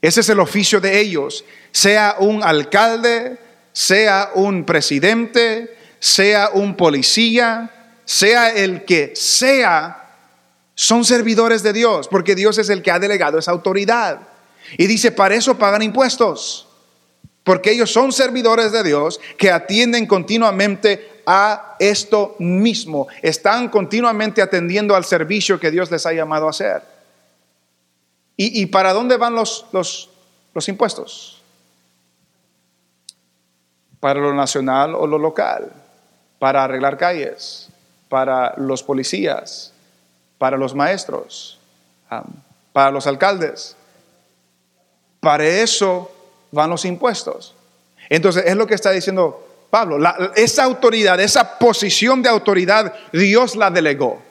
Ese 0.00 0.20
es 0.20 0.28
el 0.28 0.40
oficio 0.40 0.80
de 0.80 1.00
ellos. 1.00 1.44
Sea 1.72 2.16
un 2.18 2.42
alcalde, 2.44 3.38
sea 3.72 4.30
un 4.34 4.64
presidente, 4.64 5.76
sea 5.98 6.50
un 6.52 6.76
policía, 6.76 7.70
sea 8.04 8.50
el 8.50 8.84
que 8.84 9.12
sea, 9.14 10.08
son 10.74 11.04
servidores 11.04 11.62
de 11.64 11.72
Dios, 11.72 12.06
porque 12.08 12.36
Dios 12.36 12.56
es 12.58 12.70
el 12.70 12.82
que 12.82 12.92
ha 12.92 13.00
delegado 13.00 13.38
esa 13.38 13.50
autoridad. 13.50 14.20
Y 14.76 14.86
dice, 14.86 15.10
para 15.10 15.34
eso 15.34 15.58
pagan 15.58 15.82
impuestos 15.82 16.67
porque 17.48 17.70
ellos 17.70 17.90
son 17.90 18.12
servidores 18.12 18.72
de 18.72 18.82
Dios 18.82 19.18
que 19.38 19.50
atienden 19.50 20.06
continuamente 20.06 21.22
a 21.24 21.76
esto 21.78 22.36
mismo, 22.38 23.08
están 23.22 23.70
continuamente 23.70 24.42
atendiendo 24.42 24.94
al 24.94 25.06
servicio 25.06 25.58
que 25.58 25.70
Dios 25.70 25.90
les 25.90 26.04
ha 26.04 26.12
llamado 26.12 26.46
a 26.46 26.50
hacer. 26.50 26.82
¿Y, 28.36 28.66
para 28.66 28.92
dónde 28.92 29.16
van 29.16 29.34
los, 29.34 29.64
los, 29.72 30.10
los 30.52 30.68
impuestos? 30.68 31.42
Para 33.98 34.20
lo 34.20 34.34
nacional 34.34 34.94
o 34.94 35.06
lo 35.06 35.16
local, 35.16 35.72
para 36.38 36.64
arreglar 36.64 36.98
calles, 36.98 37.70
para 38.10 38.52
los 38.58 38.82
policías, 38.82 39.72
para 40.36 40.58
los 40.58 40.74
maestros, 40.74 41.58
para 42.74 42.90
los 42.90 43.06
alcaldes. 43.06 43.74
Para 45.20 45.46
eso 45.46 46.12
van 46.50 46.70
los 46.70 46.84
impuestos. 46.84 47.54
Entonces, 48.08 48.44
es 48.46 48.56
lo 48.56 48.66
que 48.66 48.74
está 48.74 48.90
diciendo 48.90 49.46
Pablo. 49.70 49.98
esa 50.34 50.64
autoridad, 50.64 51.20
esa 51.20 51.58
posición 51.58 52.22
de 52.22 52.28
autoridad, 52.28 52.92
Dios 53.12 53.56
la 53.56 53.70
delegó. 53.70 54.22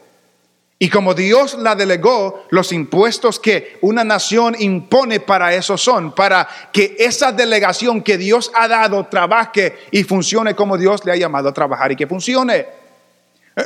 Y 0.79 0.89
como 0.89 1.15
Dios 1.15 1.55
la 1.55 1.75
delegó, 1.75 2.45
los 2.49 2.71
impuestos 2.71 3.39
que 3.39 3.79
una 3.81 4.03
nación 4.03 4.55
impone 4.59 5.19
para 5.19 5.53
eso 5.55 5.75
son, 5.75 6.13
para 6.13 6.47
que 6.71 6.95
esa 6.99 7.31
delegación 7.31 8.03
que 8.03 8.17
Dios 8.17 8.51
ha 8.53 8.67
dado 8.67 9.05
trabaje 9.05 9.75
y 9.89 10.03
funcione 10.03 10.55
como 10.55 10.77
Dios 10.77 11.03
le 11.03 11.11
ha 11.11 11.15
llamado 11.15 11.49
a 11.49 11.53
trabajar 11.53 11.91
y 11.91 11.95
que 11.95 12.05
funcione. 12.05 12.67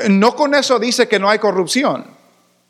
No 0.07 0.35
con 0.37 0.55
eso 0.55 0.79
dice 0.79 1.09
que 1.09 1.19
no 1.19 1.29
hay 1.29 1.39
corrupción. 1.39 2.05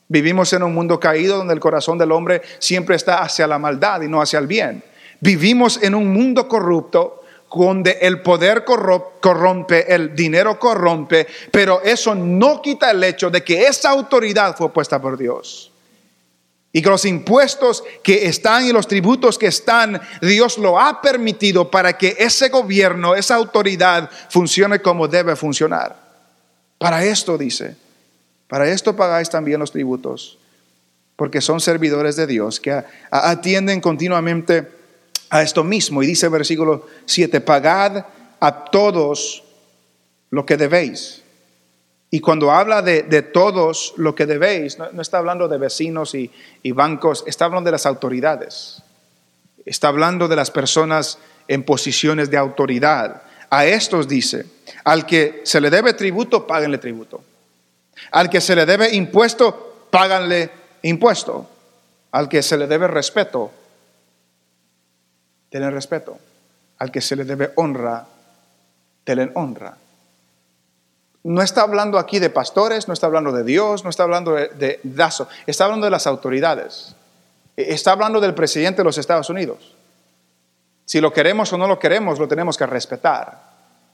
Vivimos 0.08 0.52
en 0.54 0.64
un 0.64 0.74
mundo 0.74 1.00
caído 1.00 1.38
donde 1.38 1.54
el 1.54 1.60
corazón 1.60 2.00
del 2.00 2.12
hombre 2.12 2.42
siempre 2.58 2.96
está 2.96 3.22
hacia 3.22 3.46
la 3.46 3.60
maldad 3.60 4.02
y 4.02 4.08
no 4.08 4.24
hacia 4.24 4.40
el 4.40 4.48
bien. 4.48 4.84
Vivimos 5.22 5.82
en 5.82 5.96
un 5.96 6.12
mundo 6.12 6.48
corrupto 6.48 7.22
donde 7.54 8.00
el 8.02 8.22
poder 8.22 8.64
corrompe, 8.66 9.94
el 9.94 10.16
dinero 10.16 10.58
corrompe, 10.58 11.28
pero 11.52 11.82
eso 11.84 12.16
no 12.16 12.62
quita 12.62 12.92
el 12.92 13.04
hecho 13.04 13.30
de 13.30 13.44
que 13.44 13.66
esa 13.68 13.90
autoridad 13.92 14.56
fue 14.58 14.74
puesta 14.74 15.00
por 15.00 15.18
Dios. 15.18 15.72
Y 16.74 16.82
que 16.82 16.90
los 16.90 17.06
impuestos 17.06 17.84
que 18.02 18.26
están 18.26 18.66
y 18.66 18.72
los 18.72 18.88
tributos 18.88 19.38
que 19.38 19.48
están, 19.48 20.02
Dios 20.22 20.58
lo 20.58 20.80
ha 20.80 21.02
permitido 21.02 21.70
para 21.70 21.98
que 21.98 22.16
ese 22.18 22.50
gobierno, 22.50 23.14
esa 23.14 23.36
autoridad 23.36 24.10
funcione 24.30 24.82
como 24.82 25.08
debe 25.08 25.36
funcionar. 25.36 25.96
Para 26.78 27.04
esto 27.04 27.38
dice, 27.38 27.76
para 28.48 28.70
esto 28.70 28.96
pagáis 28.96 29.30
también 29.30 29.60
los 29.60 29.72
tributos, 29.72 30.38
porque 31.18 31.42
son 31.42 31.60
servidores 31.60 32.16
de 32.16 32.26
Dios 32.26 32.60
que 32.60 32.82
atienden 33.12 33.82
continuamente 33.82 34.81
a 35.32 35.42
esto 35.42 35.64
mismo. 35.64 36.04
Y 36.04 36.06
dice 36.06 36.28
versículo 36.28 36.86
7, 37.06 37.42
pagad 37.42 38.06
a 38.40 38.66
todos 38.66 39.44
lo 40.30 40.46
que 40.46 40.58
debéis. 40.58 41.24
Y 42.12 42.20
cuando 42.20 42.52
habla 42.52 42.82
de, 42.82 43.22
todos 43.22 43.94
lo 43.96 44.14
que 44.14 44.26
debéis, 44.26 44.78
no, 44.78 45.02
está 45.02 45.18
hablando 45.18 45.48
de 45.48 45.58
vecinos 45.58 46.14
y, 46.14 46.30
y 46.62 46.74
bancos, 46.74 47.24
está 47.26 47.46
hablando 47.46 47.70
de 47.70 47.72
las 47.72 47.86
autoridades. 47.86 48.84
Está 49.66 49.88
hablando 49.88 50.28
de 50.28 50.36
las 50.36 50.52
personas 50.52 51.18
en 51.48 51.64
posiciones 51.64 52.30
de 52.30 52.38
autoridad. 52.38 53.24
A 53.50 53.66
estos 53.66 54.10
dice, 54.10 54.46
al 54.84 55.06
que 55.06 55.42
se 55.46 55.62
le 55.62 55.70
debe 55.70 55.94
tributo, 55.94 56.46
páganle 56.46 56.78
tributo. 56.78 57.24
Al 58.12 58.30
que 58.30 58.42
se 58.42 58.56
le 58.56 58.66
debe 58.66 58.94
impuesto, 58.94 59.88
páganle 59.90 60.50
impuesto. 60.82 61.50
Al 62.12 62.28
que 62.28 62.44
se 62.44 62.58
le 62.58 62.68
debe 62.68 62.88
respeto, 62.88 63.52
Tener 65.52 65.74
respeto. 65.74 66.18
Al 66.80 66.92
que 66.92 67.02
se 67.02 67.16
le 67.16 67.26
debe 67.26 67.52
honra, 67.56 68.08
tener 69.04 69.32
honra. 69.36 69.78
No 71.24 71.42
está 71.44 71.62
hablando 71.62 72.00
aquí 72.00 72.18
de 72.18 72.32
pastores, 72.32 72.88
no 72.88 72.94
está 72.94 73.06
hablando 73.06 73.32
de 73.32 73.44
Dios, 73.44 73.84
no 73.84 73.92
está 73.92 74.04
hablando 74.04 74.34
de, 74.34 74.80
Dazo, 74.84 75.28
está 75.46 75.66
hablando 75.66 75.86
de 75.86 75.92
las 75.92 76.08
autoridades. 76.08 76.96
E, 77.56 77.74
está 77.74 77.92
hablando 77.92 78.20
del 78.20 78.34
presidente 78.34 78.78
de 78.78 78.86
los 78.86 78.98
Estados 78.98 79.30
Unidos. 79.30 79.76
Si 80.86 81.00
lo 81.00 81.14
queremos 81.14 81.54
o 81.54 81.58
no 81.58 81.68
lo 81.68 81.78
queremos, 81.78 82.18
lo 82.18 82.28
tenemos 82.28 82.58
que 82.58 82.66
respetar 82.66 83.52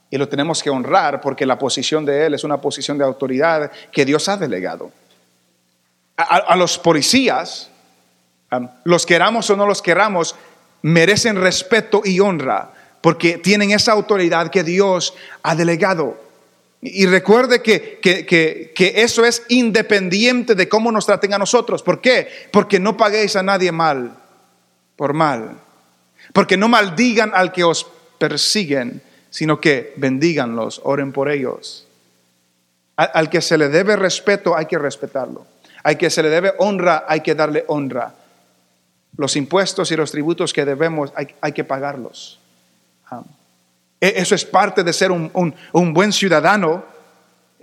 y 0.09 0.17
lo 0.17 0.29
tenemos 0.29 0.63
que 0.63 0.69
honrar 0.69 1.19
porque 1.19 1.45
la 1.45 1.59
posición 1.59 2.05
de 2.05 2.27
él 2.27 2.33
es 2.33 2.43
una 2.43 2.61
posición 2.61 2.97
de 2.97 3.03
autoridad 3.03 3.71
que 3.91 4.05
Dios 4.05 4.29
ha 4.29 4.37
delegado. 4.37 4.91
A, 6.15 6.55
los 6.55 6.79
policías, 6.79 7.69
los 8.83 9.05
queramos 9.05 9.47
o 9.51 9.55
no 9.55 9.67
los 9.67 9.83
queramos, 9.83 10.33
merecen 10.81 11.35
respeto 11.35 12.01
y 12.03 12.19
honra 12.19 12.71
porque 13.01 13.37
tienen 13.37 13.71
esa 13.71 13.93
autoridad 13.93 14.49
que 14.49 14.63
Dios 14.63 15.13
ha 15.43 15.55
delegado. 15.55 16.17
Y 16.81 17.05
recuerde 17.05 17.61
que, 17.61 17.99
que, 18.01 18.93
eso 18.95 19.25
es 19.25 19.43
independiente 19.49 20.55
de 20.55 20.69
cómo 20.69 20.91
nos 20.91 21.05
traten 21.05 21.33
a 21.33 21.37
nosotros. 21.37 21.81
¿Por 21.81 22.01
qué? 22.01 22.27
Porque 22.51 22.79
no 22.79 22.97
paguéis 22.97 23.35
a 23.35 23.43
nadie 23.43 23.71
mal 23.71 24.15
por 24.95 25.13
mal. 25.13 25.57
Porque 26.33 26.57
no 26.57 26.67
maldigan 26.67 27.31
al 27.33 27.51
que 27.51 27.63
os 27.63 27.87
persiguen, 28.19 29.01
sino 29.29 29.61
que 29.61 29.93
bendíganlos, 29.95 30.81
oren 30.83 31.11
por 31.11 31.29
ellos. 31.29 31.87
al 32.95 33.29
que 33.29 33.41
se 33.41 33.57
le 33.57 33.69
debe 33.69 33.95
respeto 33.95 34.57
hay 34.57 34.65
que 34.65 34.77
respetarlo. 34.77 35.45
Al 35.83 35.97
que 35.97 36.09
se 36.09 36.23
le 36.23 36.29
debe 36.29 36.53
honra 36.57 37.05
hay 37.07 37.21
que 37.21 37.35
darle 37.35 37.63
honra 37.67 38.13
los 39.17 39.35
impuestos 39.35 39.91
y 39.91 39.95
los 39.95 40.11
tributos 40.11 40.53
que 40.53 40.63
debemos 40.63 41.11
hay, 41.15 41.51
que 41.51 41.63
pagarlos. 41.63 42.39
E, 43.99 44.13
eso 44.17 44.35
es 44.35 44.45
parte 44.45 44.83
de 44.83 44.93
ser 44.93 45.11
un, 45.11 45.93
buen 45.93 46.13
ciudadano 46.13 46.85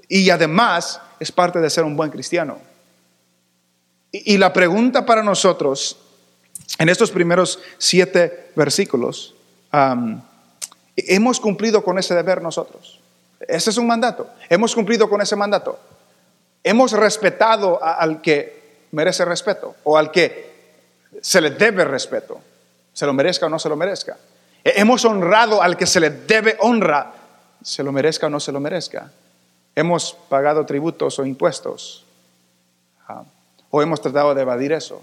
y 0.08 0.28
además 0.30 1.00
es 1.20 1.30
parte 1.32 1.60
de 1.60 1.70
ser 1.70 1.84
un 1.84 1.96
buen 1.96 2.10
cristiano. 2.10 2.58
Y, 4.10 4.36
la 4.36 4.52
pregunta 4.52 5.06
para 5.06 5.22
nosotros 5.22 5.98
en 6.78 6.88
estos 6.88 7.10
primeros 7.10 7.60
siete 7.78 8.50
versículos, 8.56 9.34
hemos 10.96 11.40
cumplido 11.40 11.82
con 11.84 11.98
ese 11.98 12.14
deber 12.14 12.42
nosotros. 12.42 13.00
Ese 13.46 13.70
es 13.70 13.76
un 13.76 13.86
mandato. 13.86 14.28
Hemos 14.48 14.74
cumplido 14.74 15.08
con 15.08 15.20
ese 15.20 15.36
mandato. 15.36 15.78
Hemos 16.62 16.92
respetado 16.92 17.82
al 17.82 18.22
que 18.22 18.86
merece 18.92 19.24
respeto 19.24 19.76
o 19.84 19.98
al 19.98 20.10
que 20.10 20.53
se 21.20 21.40
le 21.40 21.50
debe 21.50 21.84
respeto, 21.84 22.40
se 22.92 23.06
lo 23.06 23.12
merezca 23.12 23.46
o 23.46 23.48
no 23.48 23.58
se 23.58 23.68
lo 23.68 23.76
merezca. 23.76 24.16
Eh, 24.62 24.74
Hemos 24.76 25.04
honrado 25.04 25.62
al 25.62 25.76
que 25.76 25.86
se 25.86 26.00
le 26.00 26.10
debe 26.10 26.56
honra, 26.60 27.12
se 27.62 27.82
lo 27.82 27.92
merezca 27.92 28.26
o 28.26 28.30
no 28.30 28.40
se 28.40 28.52
lo 28.52 28.60
merezca. 28.60 29.10
Hemos 29.74 30.16
pagado 30.28 30.64
tributos 30.66 31.18
o 31.18 31.26
impuestos 31.26 32.04
ah, 33.08 33.24
o 33.70 33.82
hemos 33.82 34.00
tratado 34.00 34.34
de 34.34 34.42
evadir 34.42 34.72
eso. 34.72 35.02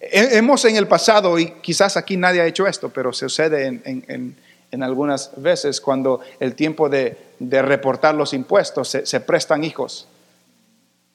He- 0.00 0.36
Hemos 0.36 0.64
en 0.66 0.76
el 0.76 0.86
pasado, 0.86 1.38
y 1.38 1.50
quizás 1.60 1.96
aquí 1.96 2.16
nadie 2.16 2.40
ha 2.40 2.46
hecho 2.46 2.66
esto, 2.66 2.90
pero 2.90 3.12
sucede 3.12 3.66
en, 3.66 3.82
en- 3.84 4.04
en- 4.08 4.36
en 4.70 4.82
algunas 4.82 5.30
veces 5.36 5.80
cuando 5.80 6.20
el 6.40 6.54
tiempo 6.56 6.88
de, 6.88 7.16
de 7.38 7.62
reportar 7.62 8.14
los 8.16 8.32
impuestos 8.34 8.88
se 8.88 9.20
prestan 9.20 9.62
hijos. 9.62 10.08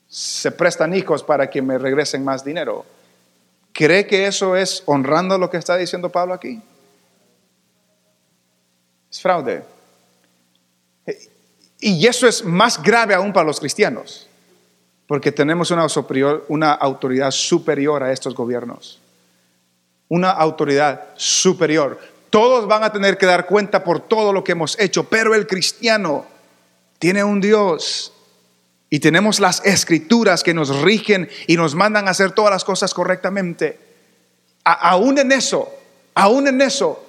Se 0.08 0.52
prestan 0.52 0.94
hijos 0.96 1.24
para 1.24 1.50
que 1.50 1.62
me 1.62 1.78
regresen 1.78 2.24
más 2.24 2.44
dinero. 2.46 2.86
¿Cree 3.74 4.06
que 4.08 4.28
eso 4.28 4.56
es 4.56 4.84
honrando 4.86 5.38
lo 5.38 5.50
que 5.50 5.58
está 5.58 5.78
diciendo 5.78 6.10
Pablo 6.10 6.34
aquí? 6.34 6.62
Es 9.12 9.22
fraude. 9.22 9.64
Y 11.80 12.06
eso 12.06 12.28
es 12.28 12.44
más 12.44 12.82
grave 12.82 13.14
aún 13.14 13.32
para 13.32 13.48
los 13.48 13.60
cristianos, 13.60 14.28
porque 15.08 15.32
tenemos 15.32 15.72
una, 15.72 15.88
superior- 15.88 16.46
una 16.50 16.74
autoridad 16.74 17.32
superior 17.32 18.04
a 18.04 18.12
estos 18.12 18.36
gobiernos. 18.36 19.00
Una 20.10 20.32
autoridad 20.32 21.10
superior. 21.16 22.00
Todos 22.30 22.68
van 22.68 22.84
a 22.84 22.92
tener 22.92 23.18
que 23.18 23.26
dar 23.26 23.46
cuenta 23.46 23.84
por 23.84 24.02
todo 24.02 24.34
lo 24.34 24.44
que 24.44 24.52
hemos 24.52 24.78
hecho, 24.80 25.06
pero 25.06 25.34
el 25.34 25.48
cristiano 25.48 26.26
tiene 27.00 27.24
un 27.24 27.40
Dios 27.40 28.12
y 28.90 29.00
tenemos 29.00 29.40
las 29.40 29.64
escrituras 29.66 30.44
que 30.44 30.54
nos 30.54 30.82
rigen 30.82 31.30
y 31.48 31.56
nos 31.58 31.76
mandan 31.76 32.08
a 32.08 32.12
hacer 32.12 32.32
todas 32.32 32.52
las 32.52 32.64
cosas 32.64 32.94
correctamente. 32.94 33.78
Aún 34.64 35.18
en 35.20 35.32
eso, 35.32 35.70
aún 36.16 36.48
en 36.48 36.62
eso, 36.62 37.04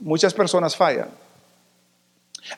muchas 0.00 0.32
personas 0.34 0.76
fallan. 0.76 1.08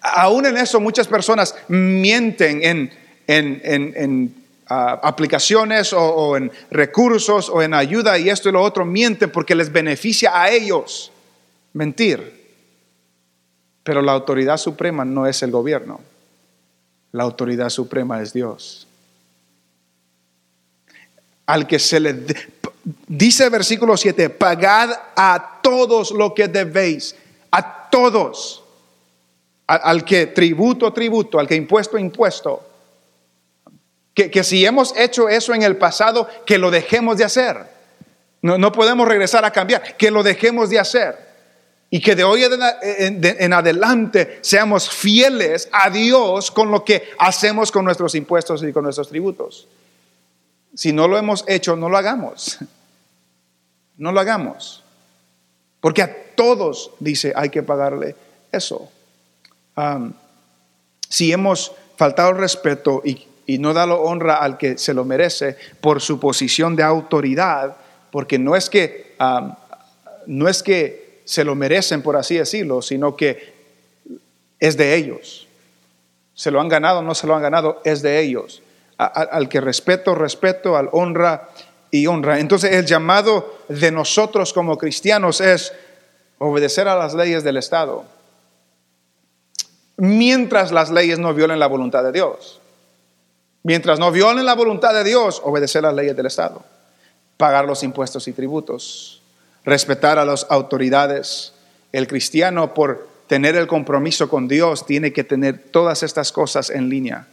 Aún 0.00 0.46
en 0.46 0.56
eso 0.56 0.80
muchas 0.80 1.06
personas 1.06 1.54
mienten 1.68 2.62
en, 2.62 2.92
en- 3.26 3.60
en- 3.64 3.92
en, 3.96 4.34
ah, 4.68 5.00
aplicaciones 5.02 5.92
o 5.92 6.36
en 6.36 6.50
recursos 6.70 7.48
o 7.48 7.62
en 7.62 7.72
ayuda 7.72 8.18
y 8.18 8.28
esto 8.28 8.48
y 8.48 8.52
lo 8.52 8.62
otro, 8.62 8.84
mienten 8.84 9.30
porque 9.30 9.54
les 9.54 9.72
beneficia 9.72 10.40
a 10.42 10.50
ellos 10.50 11.12
mentir. 11.72 12.34
Pero 13.84 14.02
la 14.02 14.12
autoridad 14.12 14.56
suprema 14.56 15.04
no 15.04 15.26
es 15.28 15.42
el 15.44 15.52
gobierno, 15.52 16.00
la 17.16 17.22
autoridad 17.22 17.70
suprema 17.70 18.20
es 18.20 18.34
Dios. 18.34 18.86
Al 21.46 21.66
que 21.66 21.78
se 21.78 21.98
le... 21.98 22.14
Dice 23.08 23.48
versículo 23.48 23.96
7, 23.96 24.28
pagad 24.30 24.90
a 25.16 25.60
todos 25.62 26.10
lo 26.10 26.34
que 26.34 26.46
debéis, 26.46 27.16
a 27.50 27.88
todos 27.88 28.62
al, 29.66 29.80
al 29.82 30.04
que 30.04 30.26
tributo, 30.26 30.92
tributo, 30.92 31.40
al 31.40 31.48
que 31.48 31.54
impuesto, 31.54 31.96
impuesto. 31.96 32.62
Que, 34.12 34.30
que 34.30 34.44
si 34.44 34.66
hemos 34.66 34.94
hecho 34.94 35.30
eso 35.30 35.54
en 35.54 35.62
el 35.62 35.78
pasado, 35.78 36.28
que 36.44 36.58
lo 36.58 36.70
dejemos 36.70 37.16
de 37.16 37.24
hacer. 37.24 37.56
No, 38.42 38.58
no 38.58 38.72
podemos 38.72 39.08
regresar 39.08 39.44
a 39.46 39.50
cambiar, 39.50 39.96
que 39.96 40.10
lo 40.10 40.22
dejemos 40.22 40.68
de 40.68 40.78
hacer. 40.78 41.25
Y 41.90 42.00
que 42.00 42.16
de 42.16 42.24
hoy 42.24 42.42
en, 42.44 42.52
en- 42.82 43.20
de- 43.20 43.36
en 43.38 43.52
adelante 43.52 44.38
seamos 44.42 44.90
fieles 44.90 45.68
a 45.72 45.88
Dios 45.90 46.50
con 46.50 46.70
lo 46.70 46.84
que 46.84 47.10
hacemos 47.18 47.70
con 47.70 47.84
nuestros 47.84 48.14
impuestos 48.14 48.62
y 48.62 48.72
con 48.72 48.82
nuestros 48.84 49.08
tributos. 49.08 49.68
Si 50.74 50.92
no 50.92 51.06
lo 51.08 51.16
hemos 51.16 51.44
hecho, 51.46 51.76
no 51.76 51.88
lo 51.88 51.96
hagamos. 51.98 52.58
No 53.98 54.12
lo 54.12 54.20
hagamos. 54.20 54.82
Porque 55.80 56.02
a 56.02 56.14
todos, 56.34 56.90
dice, 57.00 57.32
hay 57.34 57.48
que 57.48 57.62
pagarle 57.62 58.14
eso. 58.52 58.90
Si 61.08 61.32
hemos 61.32 61.72
faltado 61.96 62.34
respeto 62.34 63.00
y, 63.04 63.26
y 63.46 63.56
no 63.58 63.72
dado 63.72 64.02
honra 64.02 64.36
al 64.36 64.58
que 64.58 64.76
se 64.76 64.92
lo 64.92 65.04
merece 65.06 65.56
por 65.80 66.02
su 66.02 66.20
posición 66.20 66.76
de 66.76 66.82
autoridad, 66.82 67.76
porque 68.10 68.38
no 68.38 68.54
es 68.56 68.68
que 68.68 69.16
no 70.26 70.46
es 70.48 70.62
que 70.62 71.05
se 71.26 71.44
lo 71.44 71.54
merecen 71.54 72.00
por 72.00 72.16
así 72.16 72.36
decirlo, 72.36 72.80
sino 72.80 73.14
que 73.14 73.52
es 74.58 74.78
de 74.78 74.94
ellos. 74.94 75.46
Se 76.32 76.50
lo 76.50 76.58
han 76.62 76.70
ganado, 76.70 77.02
no 77.02 77.14
se 77.14 77.26
lo 77.26 77.34
han 77.34 77.42
ganado, 77.42 77.82
es 77.84 78.00
de 78.00 78.20
ellos. 78.20 78.62
Al 78.96 79.50
que 79.50 79.60
respeto, 79.60 80.14
respeto, 80.14 80.78
al 80.78 80.88
honra 80.92 81.50
y 81.90 82.06
honra. 82.06 82.40
Entonces 82.40 82.72
el 82.72 82.86
llamado 82.86 83.58
de 83.68 83.90
nosotros 83.90 84.54
como 84.54 84.78
cristianos 84.78 85.42
es 85.42 85.74
obedecer 86.38 86.88
a 86.88 86.96
las 86.96 87.12
leyes 87.12 87.44
del 87.44 87.58
Estado 87.58 88.16
mientras 89.96 90.72
las 90.72 90.90
leyes 90.90 91.18
no 91.18 91.34
violen 91.34 91.58
la 91.58 91.66
voluntad 91.66 92.04
de 92.04 92.12
Dios. 92.12 92.60
Mientras 93.62 93.98
no 93.98 94.12
violen 94.12 94.44
la 94.44 94.54
voluntad 94.54 94.94
de 94.94 95.02
Dios, 95.02 95.40
obedecer 95.44 95.82
las 95.82 95.94
leyes 95.94 96.16
del 96.16 96.26
Estado, 96.26 96.62
pagar 97.36 97.64
los 97.64 97.82
impuestos 97.82 98.28
y 98.28 98.32
tributos, 98.32 99.22
respetar 99.66 100.18
a 100.18 100.24
las 100.24 100.46
autoridades. 100.48 101.52
El 101.92 102.06
cristiano, 102.08 102.72
por 102.72 103.08
tener 103.26 103.56
el 103.56 103.66
compromiso 103.66 104.30
con 104.30 104.48
Dios, 104.48 104.86
tiene 104.86 105.12
que 105.12 105.24
tener 105.24 105.58
todas 105.70 106.02
estas 106.02 106.32
cosas 106.32 106.70
en 106.70 106.88
línea 106.88 107.26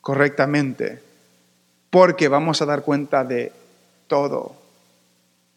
correctamente, 0.00 1.02
porque 1.90 2.28
vamos 2.28 2.62
a 2.62 2.66
dar 2.66 2.82
cuenta 2.82 3.24
de 3.24 3.50
todo, 4.06 4.54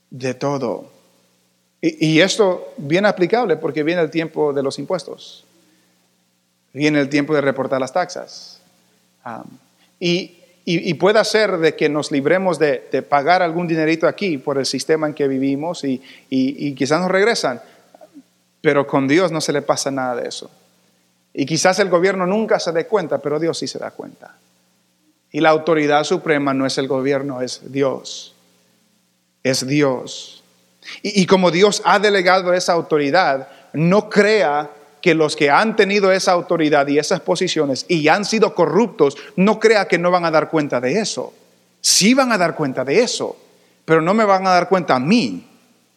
de 0.09 0.33
todo. 0.33 0.91
Y, 1.79 2.19
esto 2.21 2.73
viene 2.77 3.07
aplicable 3.07 3.55
porque 3.57 3.83
viene 3.83 4.01
el 4.01 4.11
tiempo 4.11 4.53
de 4.53 4.63
los 4.63 4.77
impuestos 4.79 5.45
viene 6.73 6.99
el 6.99 7.09
tiempo 7.09 7.33
de 7.33 7.41
reportar 7.41 7.79
las 7.79 7.93
taxas. 7.93 8.59
Um, 9.25 9.43
y, 9.99 10.37
y, 10.63 10.89
y 10.89 10.93
puede 10.93 11.23
ser 11.25 11.57
de 11.57 11.75
que 11.75 11.89
nos 11.89 12.11
libremos 12.11 12.59
de, 12.59 13.05
pagar 13.07 13.41
algún 13.41 13.67
dinerito 13.67 14.07
aquí 14.07 14.37
por 14.37 14.57
el 14.57 14.65
sistema 14.65 15.07
en 15.07 15.13
que 15.13 15.27
vivimos 15.27 15.83
y, 15.83 16.01
quizás 16.75 17.01
nos 17.01 17.09
regresan, 17.09 17.61
pero 18.61 18.85
con 18.85 19.07
Dios 19.07 19.31
no 19.31 19.41
se 19.41 19.53
le 19.53 19.61
pasa 19.61 19.89
nada 19.89 20.15
de 20.15 20.27
eso. 20.27 20.51
Y 21.33 21.45
quizás 21.45 21.79
el 21.79 21.89
gobierno 21.89 22.27
nunca 22.27 22.59
se 22.59 22.71
dé 22.71 22.85
cuenta, 22.85 23.17
pero 23.19 23.39
Dios 23.39 23.57
sí 23.57 23.67
se 23.67 23.79
da 23.79 23.91
cuenta. 23.91 24.35
Y 25.31 25.39
la 25.39 25.49
autoridad 25.49 26.03
suprema 26.03 26.53
no 26.53 26.65
es 26.65 26.77
el 26.77 26.87
gobierno, 26.87 27.41
es 27.41 27.71
Dios. 27.71 28.35
Es 29.43 29.65
Dios. 29.65 30.43
Y 31.01 31.25
como 31.25 31.49
Dios 31.49 31.81
ha 31.85 31.99
delegado 31.99 32.53
esa 32.53 32.73
autoridad, 32.73 33.47
no 33.73 34.09
crea 34.09 34.69
que 35.01 35.15
los 35.15 35.35
que 35.35 35.49
han 35.49 35.75
tenido 35.75 36.11
esa 36.11 36.31
autoridad 36.31 36.87
y 36.87 36.99
esas 36.99 37.21
posiciones 37.21 37.85
y 37.87 38.07
han 38.07 38.23
sido 38.25 38.53
corruptos, 38.53 39.17
no 39.35 39.59
crea 39.59 39.87
que 39.87 39.97
no 39.97 40.11
van 40.11 40.25
a 40.25 40.31
dar 40.31 40.49
cuenta 40.49 40.79
de 40.79 40.99
eso. 40.99 41.33
Sí 41.81 42.13
van 42.13 42.31
a 42.31 42.37
dar 42.37 42.55
cuenta 42.55 42.85
de 42.85 43.01
eso, 43.01 43.35
pero 43.85 44.01
no 44.01 44.13
me 44.13 44.25
van 44.25 44.45
a 44.45 44.51
dar 44.51 44.69
cuenta 44.69 44.95
a 44.95 44.99
mí, 44.99 45.47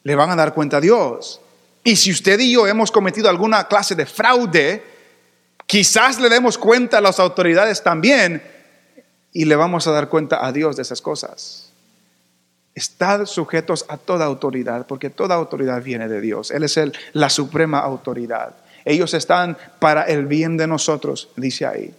le 0.02 0.14
van 0.14 0.30
a 0.30 0.36
dar 0.36 0.54
cuenta 0.54 0.78
a 0.78 0.80
Dios. 0.80 1.40
Y 1.82 1.96
si 1.96 2.10
usted 2.10 2.40
y 2.40 2.52
yo 2.52 2.66
hemos 2.66 2.90
cometido 2.90 3.28
alguna 3.28 3.68
clase 3.68 3.94
de 3.94 4.06
fraude, 4.06 4.82
quizás 5.66 6.18
le 6.18 6.30
demos 6.30 6.56
cuenta 6.56 6.98
a 6.98 7.00
las 7.02 7.20
autoridades 7.20 7.82
también 7.82 8.42
y 9.34 9.44
le 9.44 9.56
vamos 9.56 9.86
a 9.86 9.92
dar 9.92 10.08
cuenta 10.08 10.46
a 10.46 10.52
Dios 10.52 10.76
de 10.76 10.82
esas 10.82 11.02
cosas. 11.02 11.70
Estad 12.74 13.26
sujetos 13.26 13.84
a 13.88 13.98
toda 13.98 14.24
autoridad, 14.24 14.86
porque 14.86 15.10
toda 15.10 15.34
autoridad 15.34 15.82
viene 15.82 16.08
de 16.08 16.20
Dios. 16.20 16.50
Él 16.50 16.64
es 16.64 16.76
el, 16.76 16.92
la 17.12 17.28
suprema 17.28 17.80
autoridad. 17.80 18.54
Ellos 18.84 19.14
están 19.14 19.56
para 19.78 20.02
el 20.04 20.26
bien 20.26 20.56
de 20.56 20.66
nosotros, 20.66 21.28
dice 21.36 21.66
ahí. 21.66 21.94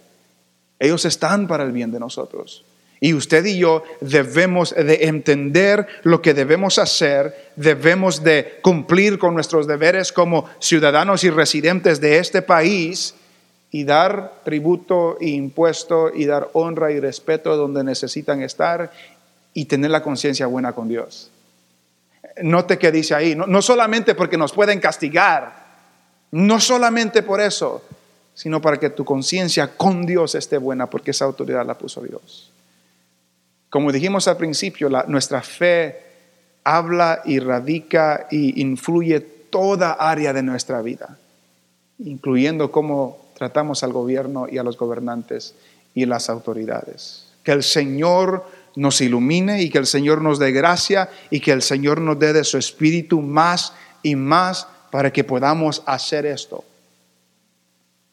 Ellos 0.78 1.04
están 1.04 1.48
para 1.48 1.64
el 1.64 1.72
bien 1.72 1.90
de 1.90 2.00
nosotros. 2.00 2.64
Y 3.00 3.12
usted 3.12 3.44
y 3.44 3.58
yo 3.58 3.82
debemos 4.00 4.74
de 4.74 5.06
entender 5.06 5.86
lo 6.02 6.22
que 6.22 6.32
debemos 6.32 6.78
hacer, 6.78 7.50
debemos 7.56 8.22
de 8.22 8.58
cumplir 8.62 9.18
con 9.18 9.34
nuestros 9.34 9.66
deberes 9.66 10.12
como 10.12 10.48
ciudadanos 10.60 11.22
y 11.24 11.30
residentes 11.30 12.00
de 12.00 12.18
este 12.18 12.40
país 12.40 13.14
y 13.70 13.84
dar 13.84 14.40
tributo 14.44 15.18
e 15.20 15.28
impuesto 15.28 16.10
y 16.14 16.24
dar 16.24 16.48
honra 16.54 16.90
y 16.92 17.00
respeto 17.00 17.56
donde 17.56 17.84
necesitan 17.84 18.40
estar 18.42 18.90
y 19.52 19.66
tener 19.66 19.90
la 19.90 20.02
conciencia 20.02 20.46
buena 20.46 20.72
con 20.72 20.88
Dios. 20.88 21.30
Note 22.42 22.78
que 22.78 22.92
dice 22.92 23.14
ahí, 23.14 23.34
no, 23.34 23.46
no 23.46 23.60
solamente 23.60 24.14
porque 24.14 24.38
nos 24.38 24.52
pueden 24.52 24.80
castigar, 24.80 25.65
no 26.36 26.60
solamente 26.60 27.22
por 27.22 27.40
eso, 27.40 27.82
sino 28.34 28.60
para 28.60 28.76
que 28.76 28.90
tu 28.90 29.06
conciencia 29.06 29.74
con 29.74 30.04
Dios 30.04 30.34
esté 30.34 30.58
buena, 30.58 30.90
porque 30.90 31.12
esa 31.12 31.24
autoridad 31.24 31.64
la 31.64 31.78
puso 31.78 32.02
Dios. 32.02 32.50
Como 33.70 33.90
dijimos 33.90 34.28
al 34.28 34.36
principio, 34.36 34.90
nuestra 35.08 35.40
fe 35.40 35.98
habla 36.62 37.22
y 37.24 37.38
radica 37.38 38.26
y 38.30 38.60
influye 38.60 39.20
toda 39.20 39.92
área 39.92 40.34
de 40.34 40.42
nuestra 40.42 40.82
vida, 40.82 41.16
incluyendo 42.00 42.70
cómo 42.70 43.30
tratamos 43.38 43.82
al 43.82 43.94
gobierno 43.94 44.46
y 44.46 44.58
a 44.58 44.62
los 44.62 44.76
gobernantes 44.76 45.54
y 45.94 46.04
las 46.04 46.28
autoridades. 46.28 47.28
Que 47.44 47.52
el 47.52 47.62
Señor 47.62 48.44
nos 48.74 49.00
ilumine 49.00 49.62
y 49.62 49.70
que 49.70 49.78
el 49.78 49.86
Señor 49.86 50.20
nos 50.20 50.38
dé 50.38 50.52
gracia 50.52 51.08
y 51.30 51.40
que 51.40 51.52
el 51.52 51.62
Señor 51.62 52.02
nos 52.02 52.18
dé 52.18 52.34
de 52.34 52.44
su 52.44 52.58
espíritu 52.58 53.22
más 53.22 53.72
y 54.02 54.16
más 54.16 54.68
para 54.96 55.12
que 55.12 55.24
podamos 55.24 55.82
hacer 55.84 56.24
esto 56.24 56.64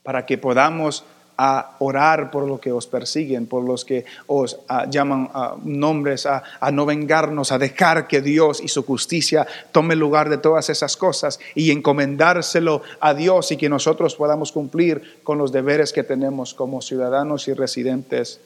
para 0.04 0.26
que 0.26 0.38
podamos 0.38 1.06
ah, 1.38 1.78
orar 1.80 2.30
por 2.30 2.46
los 2.46 2.60
que 2.60 2.74
os 2.74 2.88
persiguen, 2.88 3.48
por 3.48 3.64
los 3.64 3.86
que 3.86 4.04
os 4.28 4.60
ah, 4.68 4.86
llaman 4.90 5.30
ah, 5.34 5.56
nombres, 5.64 6.26
a, 6.26 6.44
a 6.60 6.72
no 6.72 6.86
vengarnos, 6.86 7.54
a 7.54 7.58
dejar 7.58 8.06
que 8.06 8.22
Dios 8.22 8.62
y 8.62 8.68
su 8.68 8.84
justicia 8.84 9.48
tome 9.72 9.96
lugar 9.96 10.30
de 10.30 10.38
todas 10.38 10.70
esas 10.70 10.98
cosas 10.98 11.40
y 11.56 11.72
encomendárselo 11.72 12.82
a 13.00 13.14
Dios 13.14 13.54
y 13.54 13.58
que 13.58 13.70
nosotros 13.70 14.16
podamos 14.16 14.52
cumplir 14.52 15.22
con 15.24 15.38
los 15.38 15.54
deberes 15.54 15.94
que 15.94 16.04
tenemos 16.04 16.54
como 16.54 16.82
ciudadanos 16.82 17.48
y 17.48 17.54
residentes 17.54 18.42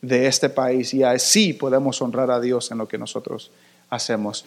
de 0.00 0.28
este 0.28 0.48
país 0.48 0.94
y 0.94 1.02
así 1.02 1.54
podemos 1.54 2.00
honrar 2.00 2.30
a 2.30 2.38
Dios 2.38 2.70
en 2.70 2.78
lo 2.78 2.86
que 2.86 2.98
nosotros 2.98 3.50
hacemos. 3.90 4.46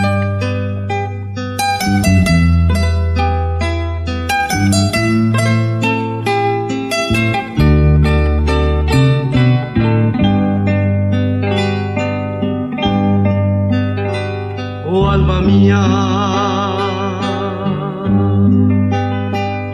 Alma 15.13 15.41
mía, 15.41 15.83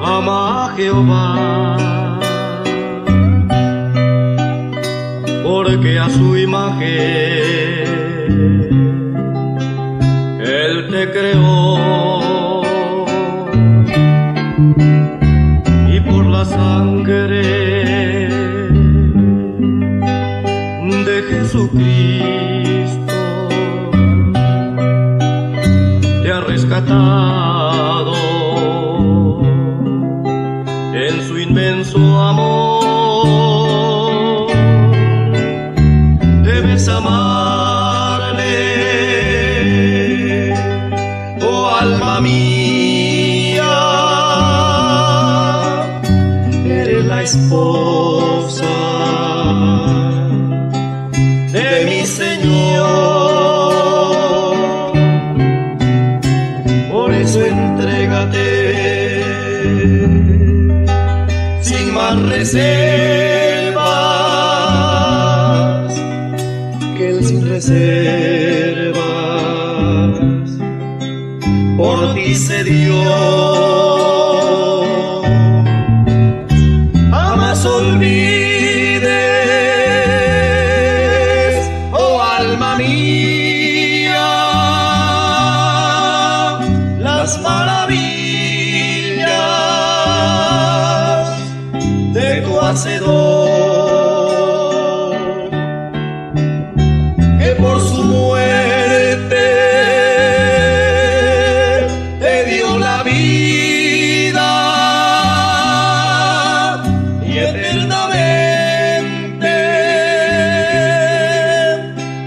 ama 0.02 0.66
a 0.66 0.74
Jehová, 0.76 2.18
porque 5.44 6.00
a 6.00 6.10
su 6.10 6.36
imagen 6.38 6.88
Él 10.42 10.88
te 10.92 11.12
creó. 11.12 12.64
Y 15.94 16.00
por 16.00 16.26
la 16.26 16.46
sangre 16.46 17.77
ha 26.88 27.37
más 62.58 62.87
eternamente 107.38 109.54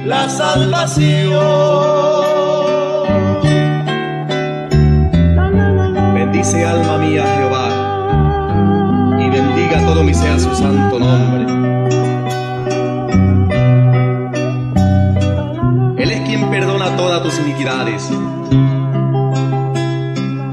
la 0.07 0.29
salvación. 0.29 1.41
Bendice 6.15 6.65
alma 6.65 6.99
mía 6.99 7.25
Jehová, 7.37 7.69
y 9.21 9.31
bendiga 9.31 9.87
todo 9.87 10.03
mi 10.03 10.15
ser 10.15 10.41
su 10.41 10.55
santo 10.55 10.99
nombre. 10.99 11.47
Él 16.03 16.11
es 16.11 16.21
quien 16.29 16.51
perdona 16.51 16.97
todas 16.97 17.23
tus 17.23 17.39
iniquidades, 17.41 18.09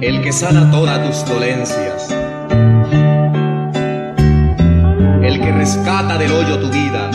el 0.02 0.22
que 0.22 0.32
sana 0.34 0.70
todas 0.72 1.06
tus 1.06 1.26
dolencias, 1.34 1.97
rescata 5.78 6.18
del 6.18 6.32
hoyo 6.32 6.60
tu 6.60 6.70
vida, 6.70 7.10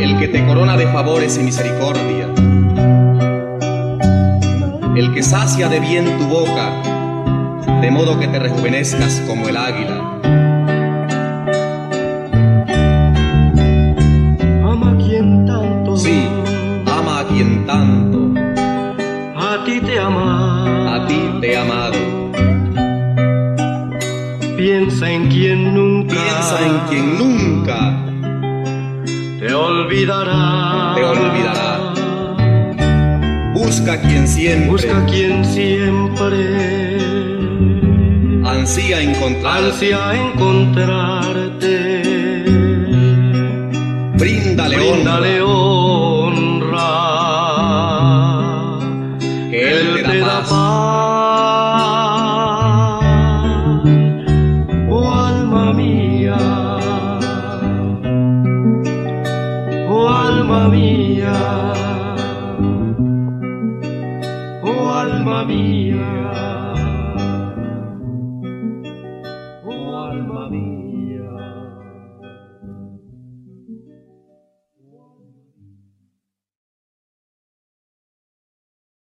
el 0.00 0.18
que 0.18 0.28
te 0.28 0.44
corona 0.46 0.76
de 0.76 0.86
favores 0.88 1.38
y 1.38 1.42
misericordia 1.42 2.26
el 4.96 5.14
que 5.14 5.22
sacia 5.22 5.68
de 5.68 5.80
bien 5.80 6.18
tu 6.18 6.26
boca, 6.26 6.72
de 7.80 7.90
modo 7.90 8.18
que 8.18 8.26
te 8.26 8.38
rejuvenezcas 8.38 9.22
como 9.26 9.48
el 9.48 9.56
águila. 9.56 10.09
Piensa 24.60 25.10
en 25.10 25.28
quien 25.28 25.74
nunca 25.74 26.14
Piensa 26.14 26.56
en 26.66 26.78
quien 26.88 27.18
nunca 27.18 27.96
te 29.40 29.54
olvidará, 29.54 30.92
te 30.94 31.02
olvidará. 31.02 31.94
busca 33.54 33.98
quien 34.02 34.28
siempre 34.28 34.68
busca 34.68 35.06
quien 35.06 35.42
siempre 35.46 36.98
ansía 38.44 39.00
encontrar. 39.00 39.62
ansia 39.64 40.14
encontrarte. 40.14 42.02
Bríndale, 44.18 44.76
Bríndale 44.76 45.40
honra, 45.40 45.69